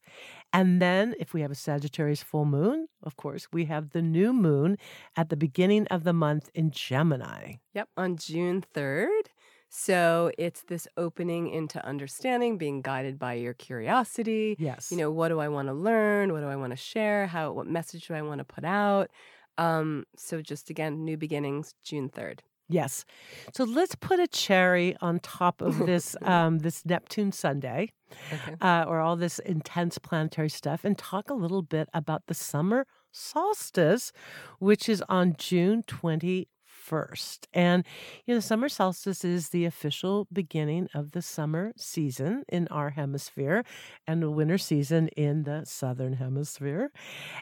And 0.53 0.81
then 0.81 1.13
if 1.19 1.33
we 1.33 1.41
have 1.41 1.51
a 1.51 1.55
Sagittarius 1.55 2.23
full 2.23 2.45
moon, 2.45 2.87
of 3.03 3.17
course, 3.17 3.49
we 3.51 3.65
have 3.65 3.89
the 3.89 4.01
new 4.01 4.31
moon 4.31 4.77
at 5.17 5.27
the 5.27 5.35
beginning 5.35 5.85
of 5.87 6.05
the 6.05 6.13
month 6.13 6.49
in 6.55 6.71
Gemini. 6.71 7.55
Yep, 7.73 7.89
on 7.97 8.15
June 8.15 8.63
3rd. 8.73 9.23
So 9.67 10.31
it's 10.37 10.63
this 10.63 10.87
opening 10.95 11.49
into 11.49 11.85
understanding, 11.85 12.57
being 12.57 12.81
guided 12.81 13.19
by 13.19 13.33
your 13.33 13.53
curiosity. 13.53 14.55
Yes. 14.57 14.89
You 14.89 14.97
know, 14.97 15.11
what 15.11 15.27
do 15.27 15.41
I 15.41 15.49
want 15.49 15.67
to 15.67 15.73
learn? 15.73 16.31
What 16.31 16.39
do 16.39 16.47
I 16.47 16.55
want 16.55 16.71
to 16.71 16.77
share? 16.77 17.27
How 17.27 17.51
what 17.51 17.67
message 17.67 18.07
do 18.07 18.13
I 18.13 18.21
want 18.21 18.39
to 18.39 18.45
put 18.45 18.63
out? 18.63 19.11
Um, 19.57 20.05
so 20.15 20.41
just 20.41 20.69
again, 20.69 21.03
new 21.03 21.17
beginnings, 21.17 21.75
June 21.83 22.07
3rd. 22.09 22.39
Yes. 22.69 23.05
So 23.53 23.63
let's 23.65 23.95
put 23.95 24.19
a 24.19 24.27
cherry 24.27 24.95
on 25.01 25.19
top 25.19 25.61
of 25.61 25.77
this 25.85 26.15
um, 26.21 26.59
this 26.59 26.85
Neptune 26.85 27.31
sundae, 27.31 27.87
Okay. 28.31 28.55
uh, 28.61 28.85
or 28.87 28.99
all 28.99 29.15
this 29.15 29.39
intense 29.39 29.97
planetary 29.97 30.49
stuff, 30.49 30.83
and 30.85 30.97
talk 30.97 31.29
a 31.29 31.33
little 31.33 31.61
bit 31.61 31.89
about 31.93 32.23
the 32.27 32.33
summer 32.33 32.85
solstice, 33.11 34.11
which 34.59 34.87
is 34.89 35.03
on 35.09 35.35
June 35.37 35.83
twenty 35.83 36.47
first. 36.65 37.47
And 37.53 37.85
you 38.25 38.33
know, 38.33 38.37
the 38.39 38.41
summer 38.41 38.67
solstice 38.69 39.23
is 39.23 39.49
the 39.49 39.65
official 39.65 40.27
beginning 40.33 40.89
of 40.93 41.11
the 41.11 41.21
summer 41.21 41.73
season 41.77 42.43
in 42.49 42.67
our 42.69 42.91
hemisphere, 42.91 43.63
and 44.07 44.21
the 44.21 44.29
winter 44.31 44.57
season 44.57 45.07
in 45.09 45.43
the 45.43 45.63
southern 45.65 46.13
hemisphere. 46.13 46.91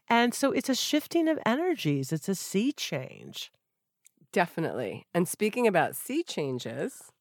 And 0.09 0.33
so 0.33 0.51
it's 0.51 0.69
a 0.69 0.75
shifting 0.75 1.27
of 1.27 1.39
energies. 1.45 2.11
It's 2.11 2.29
a 2.29 2.35
sea 2.35 2.71
change. 2.71 3.51
Definitely. 4.31 5.05
And 5.13 5.27
speaking 5.27 5.67
about 5.67 5.95
sea 5.95 6.23
changes, 6.23 7.11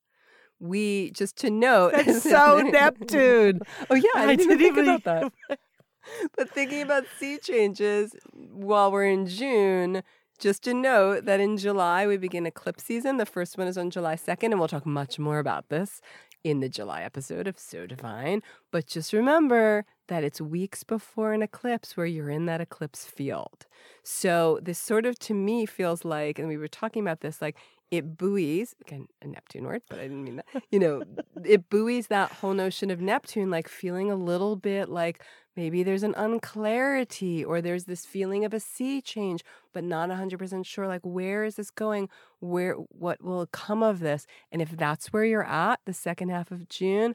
we 0.59 1.11
just 1.12 1.37
to 1.38 1.51
note 1.51 1.92
That's 1.92 2.23
so 2.31 2.61
Neptune. 2.61 3.61
Oh 3.90 3.94
yeah, 3.94 4.03
I 4.14 4.25
I 4.25 4.37
didn't, 4.37 4.42
even 4.53 4.59
didn't 4.59 4.75
think 4.75 4.79
even- 4.79 4.88
about 4.88 5.33
that. 5.49 5.59
but 6.37 6.51
thinking 6.51 6.83
about 6.83 7.05
sea 7.18 7.38
changes 7.38 8.14
while 8.33 8.92
we're 8.92 9.07
in 9.07 9.27
June, 9.27 10.03
just 10.38 10.62
to 10.64 10.73
note 10.75 11.25
that 11.27 11.40
in 11.40 11.57
July 11.59 12.07
we 12.07 12.16
begin 12.16 12.46
eclipse 12.46 12.85
season. 12.85 13.16
The 13.18 13.27
first 13.27 13.59
one 13.59 13.66
is 13.66 13.77
on 13.77 13.90
July 13.90 14.14
2nd, 14.16 14.44
and 14.44 14.59
we'll 14.59 14.68
talk 14.68 14.87
much 14.87 15.18
more 15.18 15.38
about 15.38 15.68
this 15.68 16.01
in 16.42 16.61
the 16.61 16.68
July 16.68 17.03
episode 17.03 17.46
of 17.46 17.59
So 17.59 17.87
Divine. 17.87 18.40
But 18.73 18.87
just 18.87 19.12
remember 19.12 19.85
that 20.11 20.25
it's 20.25 20.40
weeks 20.40 20.83
before 20.83 21.33
an 21.33 21.40
eclipse 21.40 21.96
where 21.96 22.05
you're 22.05 22.29
in 22.29 22.44
that 22.46 22.61
eclipse 22.61 23.07
field. 23.07 23.66
So 24.03 24.59
this 24.61 24.79
sort 24.79 25.07
of 25.07 25.18
to 25.20 25.35
me 25.35 25.66
feels 25.66 26.05
like, 26.05 26.38
and 26.38 26.49
we 26.49 26.57
were 26.57 26.68
talking 26.68 27.01
about 27.01 27.20
this, 27.20 27.40
like 27.40 27.57
it 27.92 28.16
buoys 28.18 28.75
again 28.81 29.07
a 29.23 29.29
Neptune 29.29 29.64
word, 29.64 29.83
but 29.88 30.01
I 30.01 30.03
didn't 30.03 30.25
mean 30.25 30.37
that. 30.37 30.64
You 30.70 30.81
know, 30.81 31.03
it 31.44 31.70
buoys 31.70 32.09
that 32.09 32.33
whole 32.33 32.55
notion 32.55 32.90
of 32.90 33.01
Neptune, 33.01 33.51
like 33.51 33.68
feeling 33.68 34.11
a 34.11 34.16
little 34.16 34.57
bit 34.57 34.88
like 34.88 35.23
maybe 35.57 35.85
there's 35.85 36.03
an 36.03 36.14
unclarity 36.16 37.44
or 37.44 37.61
there's 37.61 37.85
this 37.85 38.05
feeling 38.05 38.44
of 38.44 38.53
a 38.53 38.61
sea 38.61 39.01
change, 39.01 39.44
but 39.73 39.85
not 39.85 40.11
100% 40.11 40.66
sure 40.66 40.88
like 40.88 41.03
where 41.05 41.44
is 41.44 41.55
this 41.55 41.70
going? 41.70 42.09
Where 42.40 42.75
what 42.75 43.23
will 43.23 43.46
come 43.46 43.85
of 43.85 44.01
this? 44.01 44.27
And 44.51 44.61
if 44.61 44.70
that's 44.77 45.12
where 45.12 45.25
you're 45.25 45.46
at 45.46 45.79
the 45.87 45.94
second 45.94 46.31
half 46.31 46.51
of 46.51 46.68
June, 46.68 47.14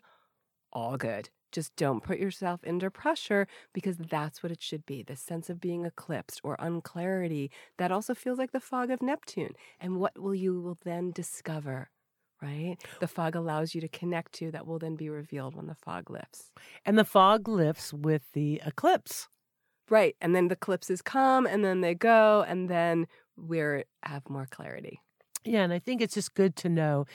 all 0.72 0.96
good. 0.96 1.30
Just 1.52 1.76
don't 1.76 2.04
put 2.04 2.20
yourself 2.20 2.62
under 2.68 2.90
pressure 2.90 3.48
because 3.74 3.98
that's 3.98 4.44
what 4.44 4.52
it 4.52 4.62
should 4.62 4.86
be 4.86 5.04
the 5.04 5.16
sense 5.16 5.50
of 5.50 5.62
being 5.62 5.86
eclipsed 5.86 6.42
or 6.44 6.56
unclarity. 6.60 7.50
That 7.78 7.92
also 7.92 8.14
feels 8.14 8.38
like 8.38 8.52
the 8.52 8.60
fog 8.60 8.92
of 8.92 9.02
Neptune. 9.02 9.54
And 9.80 9.98
what 9.98 10.20
will 10.20 10.36
you 10.36 10.60
will 10.60 10.78
then 10.84 11.12
discover, 11.12 11.90
right? 12.42 12.78
The 13.00 13.08
fog 13.08 13.36
allows 13.36 13.74
you 13.74 13.82
to 13.82 13.88
connect 13.88 14.34
to 14.34 14.52
that 14.52 14.68
will 14.68 14.80
then 14.80 14.96
be 14.96 15.10
revealed 15.10 15.56
when 15.56 15.68
the 15.68 15.76
fog 15.76 16.10
lifts. 16.10 16.52
And 16.86 16.98
the 16.98 17.06
fog 17.06 17.48
lifts 17.48 17.94
with 17.94 18.24
the 18.34 18.62
eclipse. 18.66 19.30
Right. 19.90 20.16
And 20.20 20.36
then 20.36 20.48
the 20.48 20.54
eclipses 20.54 21.02
come 21.02 21.46
and 21.46 21.64
then 21.64 21.82
they 21.82 21.94
go, 21.94 22.44
and 22.48 22.70
then 22.70 23.08
we 23.38 23.60
have 24.04 24.30
more 24.30 24.48
clarity. 24.50 25.00
Yeah, 25.46 25.62
and 25.62 25.72
I 25.72 25.78
think 25.78 26.02
it's 26.02 26.16
just 26.16 26.34
good 26.34 26.56
to 26.58 26.70
know 26.70 27.06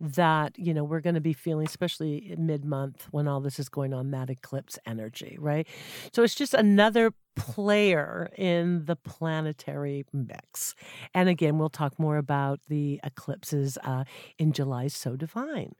that, 0.00 0.58
you 0.58 0.74
know, 0.74 0.82
we're 0.82 1.00
going 1.00 1.14
to 1.14 1.20
be 1.20 1.32
feeling, 1.32 1.66
especially 1.66 2.34
mid 2.36 2.64
month 2.64 3.06
when 3.12 3.28
all 3.28 3.40
this 3.40 3.60
is 3.60 3.68
going 3.68 3.94
on, 3.94 4.10
that 4.10 4.28
eclipse 4.28 4.76
energy, 4.86 5.36
right? 5.40 5.68
So 6.12 6.24
it's 6.24 6.34
just 6.34 6.52
another 6.52 7.12
player 7.36 8.28
in 8.36 8.86
the 8.86 8.96
planetary 8.96 10.04
mix. 10.12 10.74
And 11.14 11.28
again, 11.28 11.58
we'll 11.58 11.68
talk 11.68 11.96
more 11.98 12.16
about 12.16 12.58
the 12.68 13.00
eclipses 13.04 13.78
uh, 13.84 14.02
in 14.36 14.52
July 14.52 14.88
So 14.88 15.14
Divine. 15.14 15.76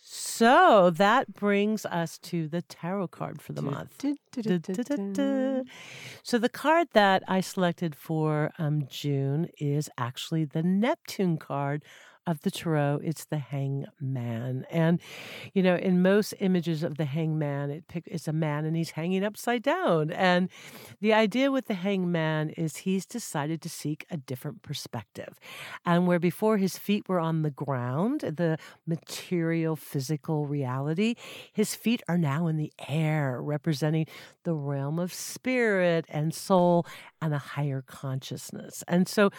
So 0.00 0.90
that 0.90 1.32
brings 1.34 1.86
us 1.86 2.18
to 2.18 2.48
the 2.48 2.62
tarot 2.62 3.08
card 3.08 3.40
for 3.40 3.52
the 3.52 3.62
month. 3.62 4.04
So 6.22 6.38
the 6.38 6.48
card 6.48 6.88
that 6.92 7.22
I 7.28 7.40
selected 7.40 7.94
for 7.94 8.52
um, 8.58 8.86
June 8.88 9.48
is 9.58 9.88
actually 9.96 10.44
the 10.44 10.62
Neptune 10.62 11.38
card 11.38 11.84
of 12.26 12.40
the 12.42 12.50
tarot. 12.50 13.00
It's 13.02 13.24
the 13.24 13.38
Hangman, 13.38 14.66
and 14.70 15.00
you 15.52 15.62
know, 15.62 15.76
in 15.76 16.02
most 16.02 16.34
images 16.40 16.82
of 16.82 16.96
the 16.96 17.04
Hangman, 17.04 17.70
it 17.70 17.88
pick, 17.88 18.04
it's 18.06 18.28
a 18.28 18.32
man 18.32 18.64
and 18.64 18.76
he's 18.76 18.90
hanging 18.90 19.24
upside 19.24 19.62
down. 19.62 20.10
And 20.10 20.48
the 21.00 21.12
idea 21.12 21.50
with 21.50 21.66
the 21.66 21.74
Hangman 21.74 22.50
is 22.50 22.78
he's 22.78 23.06
decided 23.06 23.60
to 23.62 23.68
seek 23.68 24.06
a 24.10 24.16
different 24.16 24.62
perspective, 24.62 25.38
and 25.84 26.06
where 26.06 26.18
before 26.18 26.58
his 26.58 26.78
feet 26.78 27.08
were 27.08 27.20
on 27.20 27.42
the 27.42 27.50
ground, 27.50 28.20
the 28.20 28.58
material, 28.86 29.76
physical 29.76 30.46
reality, 30.46 31.14
his 31.52 31.74
feet 31.74 32.02
are 32.08 32.18
now 32.18 32.46
in 32.46 32.56
the 32.56 32.72
air, 32.88 33.40
representing 33.42 34.06
the 34.44 34.54
realm 34.54 34.98
of 34.98 35.12
spirit 35.12 36.04
and 36.08 36.34
soul 36.34 36.86
and 37.20 37.34
a 37.34 37.38
higher 37.38 37.82
consciousness. 37.86 38.84
And 38.86 39.08
so, 39.08 39.30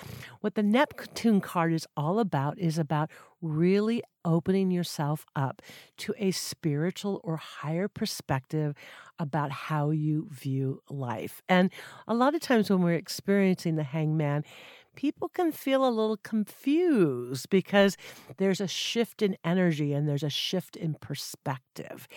what 0.42 0.56
the 0.56 0.64
Neptune 0.64 1.42
card 1.42 1.74
is 1.74 1.88
all 1.96 2.20
about 2.20 2.58
is 2.60 2.75
about 2.78 3.10
really 3.42 4.02
opening 4.24 4.72
yourself 4.72 5.26
up 5.36 5.62
to 5.98 6.14
a 6.18 6.32
spiritual 6.32 7.22
or 7.24 7.38
higher 7.38 7.88
perspective 7.88 8.74
about 9.20 9.52
how 9.52 9.92
you 9.92 10.28
view 10.32 10.82
life. 10.90 11.42
And 11.48 11.72
a 12.08 12.14
lot 12.14 12.36
of 12.36 12.42
times 12.42 12.70
when 12.70 12.82
we're 12.82 12.94
experiencing 12.94 13.76
the 13.76 13.84
hangman, 13.84 14.44
people 14.96 15.30
can 15.30 15.52
feel 15.52 15.88
a 15.88 15.90
little 15.90 16.18
confused 16.18 17.50
because 17.50 17.98
there's 18.38 18.62
a 18.62 18.68
shift 18.68 19.22
in 19.22 19.38
energy 19.44 19.94
and 19.94 20.08
there's 20.08 20.24
a 20.24 20.30
shift 20.30 20.76
in 20.76 20.96
perspective. 20.96 22.08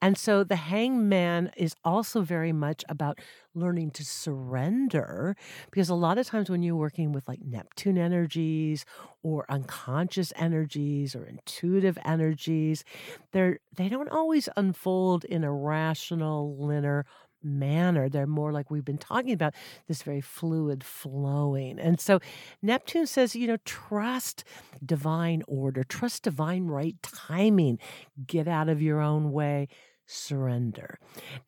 And 0.00 0.16
so 0.16 0.44
the 0.44 0.56
hangman 0.56 1.50
is 1.56 1.74
also 1.84 2.22
very 2.22 2.52
much 2.52 2.84
about 2.88 3.18
learning 3.54 3.90
to 3.90 4.04
surrender 4.04 5.36
because 5.70 5.88
a 5.88 5.94
lot 5.94 6.18
of 6.18 6.26
times 6.26 6.48
when 6.48 6.62
you're 6.62 6.76
working 6.76 7.12
with 7.12 7.26
like 7.26 7.40
Neptune 7.42 7.98
energies 7.98 8.84
or 9.22 9.44
unconscious 9.48 10.32
energies 10.36 11.14
or 11.14 11.24
intuitive 11.24 11.98
energies, 12.04 12.84
they're 13.32 13.58
they 13.76 13.88
don't 13.88 14.08
always 14.10 14.48
unfold 14.56 15.24
in 15.24 15.44
a 15.44 15.52
rational, 15.52 16.56
linear 16.58 17.04
manner. 17.42 18.08
They're 18.08 18.26
more 18.26 18.52
like 18.52 18.70
we've 18.70 18.84
been 18.84 18.98
talking 18.98 19.32
about 19.32 19.54
this 19.86 20.02
very 20.02 20.20
fluid 20.20 20.84
flowing. 20.84 21.78
And 21.78 22.00
so 22.00 22.20
Neptune 22.62 23.06
says, 23.06 23.36
you 23.36 23.46
know, 23.46 23.58
trust 23.64 24.44
divine 24.84 25.42
order, 25.46 25.84
trust 25.84 26.24
divine 26.24 26.66
right 26.66 26.96
timing, 27.02 27.78
get 28.26 28.48
out 28.48 28.68
of 28.68 28.82
your 28.82 29.00
own 29.00 29.32
way. 29.32 29.68
Surrender. 30.10 30.98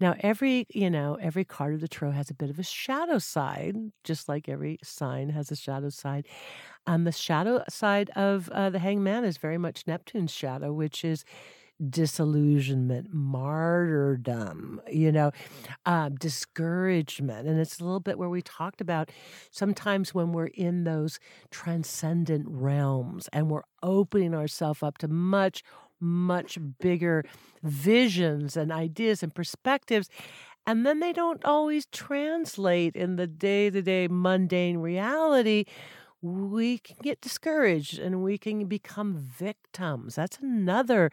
Now, 0.00 0.16
every 0.20 0.66
you 0.68 0.90
know, 0.90 1.16
every 1.18 1.46
card 1.46 1.72
of 1.72 1.80
the 1.80 1.88
tarot 1.88 2.12
has 2.12 2.28
a 2.28 2.34
bit 2.34 2.50
of 2.50 2.58
a 2.58 2.62
shadow 2.62 3.18
side, 3.18 3.74
just 4.04 4.28
like 4.28 4.50
every 4.50 4.78
sign 4.84 5.30
has 5.30 5.50
a 5.50 5.56
shadow 5.56 5.88
side. 5.88 6.26
Um, 6.86 7.04
the 7.04 7.12
shadow 7.12 7.64
side 7.70 8.10
of 8.16 8.50
uh, 8.50 8.68
the 8.68 8.78
Hangman 8.78 9.24
is 9.24 9.38
very 9.38 9.56
much 9.56 9.86
Neptune's 9.86 10.30
shadow, 10.30 10.74
which 10.74 11.06
is 11.06 11.24
disillusionment, 11.88 13.12
martyrdom, 13.12 14.80
you 14.90 15.10
know, 15.12 15.30
uh, 15.86 16.08
discouragement. 16.10 17.48
And 17.48 17.58
it's 17.58 17.80
a 17.80 17.84
little 17.84 18.00
bit 18.00 18.18
where 18.18 18.28
we 18.28 18.42
talked 18.42 18.80
about 18.80 19.10
sometimes 19.50 20.14
when 20.14 20.32
we're 20.32 20.46
in 20.46 20.84
those 20.84 21.18
transcendent 21.50 22.46
realms 22.48 23.28
and 23.32 23.50
we're 23.50 23.62
opening 23.82 24.34
ourselves 24.34 24.82
up 24.82 24.98
to 24.98 25.08
much, 25.08 25.62
much 26.00 26.58
bigger 26.80 27.24
visions 27.62 28.56
and 28.56 28.72
ideas 28.72 29.22
and 29.22 29.34
perspectives. 29.34 30.08
And 30.66 30.84
then 30.84 31.00
they 31.00 31.12
don't 31.12 31.44
always 31.44 31.86
translate 31.86 32.94
in 32.94 33.16
the 33.16 33.26
day 33.26 33.70
to 33.70 33.82
day 33.82 34.08
mundane 34.10 34.78
reality 34.78 35.64
we 36.22 36.78
can 36.78 36.96
get 37.02 37.20
discouraged 37.20 37.98
and 37.98 38.22
we 38.22 38.36
can 38.36 38.66
become 38.66 39.16
victims. 39.16 40.16
That's 40.16 40.38
another 40.38 41.10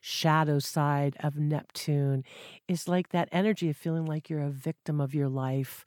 shadow 0.00 0.58
side 0.58 1.16
of 1.20 1.36
Neptune. 1.36 2.24
It's 2.68 2.86
like 2.86 3.10
that 3.10 3.28
energy 3.32 3.70
of 3.70 3.76
feeling 3.76 4.04
like 4.04 4.28
you're 4.28 4.40
a 4.42 4.50
victim 4.50 5.00
of 5.00 5.14
your 5.14 5.28
life 5.28 5.84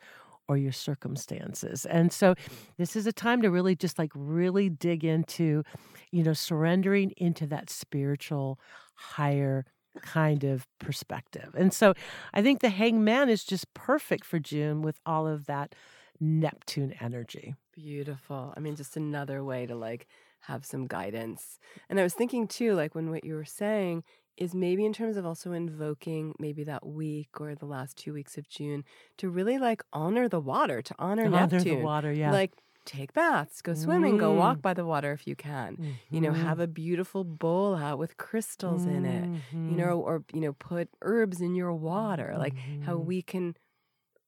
or 0.48 0.58
your 0.58 0.72
circumstances. 0.72 1.86
And 1.86 2.12
so 2.12 2.34
mm. 2.34 2.38
this 2.78 2.96
is 2.96 3.08
a 3.08 3.14
time 3.14 3.42
to 3.44 3.50
really 3.50 3.76
just 3.76 3.98
like 3.98 4.12
really 4.14 4.70
dig 4.70 5.06
into, 5.06 5.64
you 6.12 6.24
know, 6.24 6.34
surrendering 6.34 7.12
into 7.18 7.48
that 7.48 7.70
spiritual 7.70 8.60
higher 8.96 9.66
kind 10.02 10.44
of 10.44 10.68
perspective. 10.80 11.54
And 11.56 11.74
so 11.74 11.94
I 12.34 12.42
think 12.42 12.60
the 12.60 12.70
hangman 12.70 13.30
is 13.30 13.44
just 13.44 13.74
perfect 13.74 14.26
for 14.26 14.40
June 14.40 14.82
with 14.82 15.00
all 15.06 15.28
of 15.28 15.46
that 15.46 15.76
Neptune 16.20 16.94
energy. 17.00 17.56
Beautiful. 17.74 18.54
I 18.56 18.60
mean, 18.60 18.76
just 18.76 18.96
another 18.98 19.44
way 19.44 19.66
to 19.66 19.76
like 19.76 20.08
have 20.42 20.66
some 20.66 20.86
guidance. 20.88 21.60
And 21.90 22.00
I 22.00 22.04
was 22.04 22.14
thinking 22.14 22.48
too, 22.48 22.74
like 22.74 22.94
when 22.96 23.10
what 23.10 23.24
you 23.24 23.34
were 23.36 23.46
saying 23.46 24.04
is 24.38 24.54
maybe 24.56 24.86
in 24.86 24.94
terms 24.94 25.16
of 25.18 25.26
also 25.26 25.52
invoking 25.54 26.34
maybe 26.40 26.64
that 26.64 26.86
week 26.86 27.40
or 27.40 27.56
the 27.56 27.66
last 27.66 27.98
two 27.98 28.14
weeks 28.14 28.38
of 28.38 28.48
June 28.50 28.84
to 29.18 29.30
really 29.30 29.58
like 29.58 29.84
honor 29.94 30.28
the 30.28 30.40
water, 30.40 30.82
to 30.82 30.96
honor, 31.00 31.26
Honor 31.26 31.48
Neptune. 31.48 31.80
the 31.80 31.84
water, 31.84 32.12
yeah. 32.12 32.32
Like 32.32 32.52
take 32.86 33.14
baths, 33.14 33.62
go 33.62 33.74
swimming, 33.74 34.18
go 34.18 34.34
walk 34.34 34.58
Mm. 34.58 34.62
by 34.62 34.74
the 34.74 34.86
water 34.86 35.14
if 35.14 35.26
you 35.26 35.36
can. 35.38 35.78
You 36.10 36.20
know, 36.20 36.34
have 36.34 36.60
a 36.60 36.68
beautiful 36.68 37.24
bowl 37.24 37.76
out 37.76 37.98
with 37.98 38.18
crystals 38.18 38.86
in 38.86 39.06
it. 39.06 39.30
You 39.54 39.76
know, 39.78 40.00
Mhm. 40.00 40.04
or 40.04 40.24
you 40.34 40.42
know, 40.42 40.54
put 40.54 40.90
herbs 41.02 41.40
in 41.40 41.56
your 41.56 41.74
water. 41.74 42.36
Like 42.38 42.56
how 42.82 42.98
Mhm. 42.98 43.06
we 43.06 43.22
can 43.22 43.56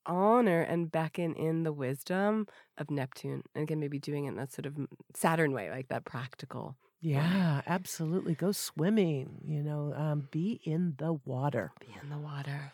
honor 0.06 0.62
and 0.62 0.92
beckon 0.92 1.34
in 1.36 1.64
the 1.64 1.74
wisdom 1.74 2.48
of 2.78 2.90
Neptune. 2.90 3.44
And 3.54 3.64
again, 3.64 3.80
maybe 3.80 4.00
doing 4.00 4.26
it 4.26 4.30
in 4.30 4.36
that 4.36 4.52
sort 4.52 4.66
of 4.66 4.78
Saturn 5.14 5.52
way, 5.52 5.70
like 5.70 5.88
that 5.90 6.06
practical. 6.06 6.76
Yeah, 7.02 7.62
absolutely. 7.68 8.34
Go 8.34 8.52
swimming, 8.52 9.42
you 9.46 9.62
know, 9.62 9.94
um, 9.96 10.28
be 10.32 10.60
in 10.64 10.96
the 10.98 11.14
water. 11.14 11.72
Be 11.80 11.96
in 12.02 12.10
the 12.10 12.18
water. 12.18 12.74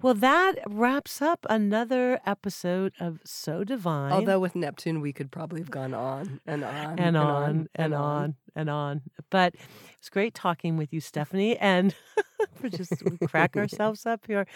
Well, 0.00 0.14
that 0.14 0.54
wraps 0.68 1.20
up 1.20 1.44
another 1.50 2.20
episode 2.24 2.92
of 3.00 3.18
So 3.24 3.64
Divine. 3.64 4.12
Although 4.12 4.38
with 4.38 4.54
Neptune, 4.54 5.00
we 5.00 5.12
could 5.12 5.32
probably 5.32 5.60
have 5.60 5.72
gone 5.72 5.92
on 5.92 6.40
and 6.46 6.62
on 6.62 6.98
and 7.00 7.16
on 7.16 7.68
and 7.74 7.94
on 7.94 8.36
and 8.54 8.70
on. 8.70 9.02
But 9.28 9.54
it's 9.98 10.08
great 10.08 10.34
talking 10.34 10.76
with 10.76 10.92
you, 10.92 11.00
Stephanie. 11.00 11.56
And 11.58 11.96
we're 12.62 12.68
just 12.68 12.92
crack 13.26 13.56
ourselves 13.56 14.06
up 14.06 14.26
here. 14.26 14.46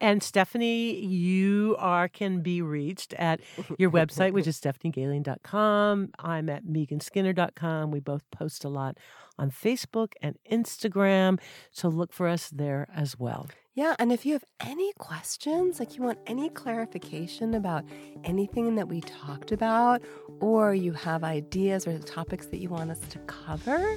And 0.00 0.22
Stephanie, 0.22 1.04
you 1.04 1.76
are 1.78 2.08
can 2.08 2.42
be 2.42 2.62
reached 2.62 3.14
at 3.14 3.40
your 3.78 3.90
website, 3.90 4.32
which 4.32 4.46
is 4.46 4.60
stephaniegailing.com. 4.60 6.10
I'm 6.18 6.48
at 6.48 6.64
meganskinner.com. 6.64 7.90
We 7.90 8.00
both 8.00 8.22
post 8.30 8.64
a 8.64 8.68
lot 8.68 8.98
on 9.38 9.50
Facebook 9.50 10.12
and 10.20 10.36
Instagram. 10.50 11.38
So 11.70 11.88
look 11.88 12.12
for 12.12 12.28
us 12.28 12.50
there 12.50 12.88
as 12.94 13.18
well. 13.18 13.48
Yeah, 13.74 13.94
and 13.98 14.12
if 14.12 14.26
you 14.26 14.34
have 14.34 14.44
any 14.60 14.92
questions, 14.98 15.80
like 15.80 15.96
you 15.96 16.02
want 16.02 16.18
any 16.26 16.50
clarification 16.50 17.54
about 17.54 17.84
anything 18.22 18.74
that 18.74 18.86
we 18.86 19.00
talked 19.00 19.50
about, 19.50 20.02
or 20.40 20.74
you 20.74 20.92
have 20.92 21.24
ideas 21.24 21.86
or 21.86 21.98
topics 21.98 22.46
that 22.48 22.58
you 22.58 22.68
want 22.68 22.90
us 22.90 23.00
to 23.08 23.18
cover, 23.20 23.96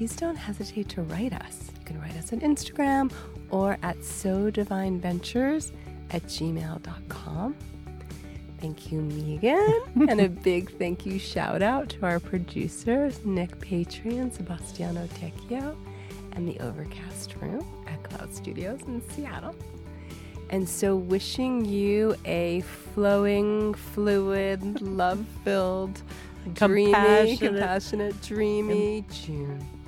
please 0.00 0.16
don't 0.16 0.36
hesitate 0.36 0.88
to 0.88 1.02
write 1.02 1.34
us. 1.34 1.70
You 1.78 1.84
can 1.84 2.00
write 2.00 2.16
us 2.16 2.32
on 2.32 2.40
Instagram 2.40 3.12
or 3.50 3.76
at 3.82 4.02
so 4.02 4.48
divine 4.48 4.98
ventures 4.98 5.72
at 6.08 6.22
gmail.com. 6.22 7.54
Thank 8.62 8.90
you, 8.90 9.02
Megan. 9.02 9.82
and 10.08 10.22
a 10.22 10.30
big 10.30 10.74
thank 10.78 11.04
you 11.04 11.18
shout 11.18 11.60
out 11.60 11.90
to 11.90 12.06
our 12.06 12.18
producers, 12.18 13.22
Nick 13.26 13.58
Patry 13.58 14.18
and 14.18 14.32
Sebastiano 14.32 15.06
Tecchio, 15.08 15.76
and 16.32 16.48
the 16.48 16.58
Overcast 16.60 17.34
Room 17.38 17.62
at 17.86 18.02
Cloud 18.02 18.34
Studios 18.34 18.80
in 18.86 19.02
Seattle. 19.10 19.54
And 20.48 20.66
so, 20.66 20.96
wishing 20.96 21.66
you 21.66 22.16
a 22.24 22.62
flowing, 22.94 23.74
fluid, 23.74 24.80
love 24.80 25.26
filled, 25.44 26.00
dreamy, 26.54 26.86
Compassionate. 26.86 27.38
compassionate, 27.38 28.22
dreamy 28.22 29.04
June. 29.10 29.79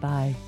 Bye. 0.00 0.47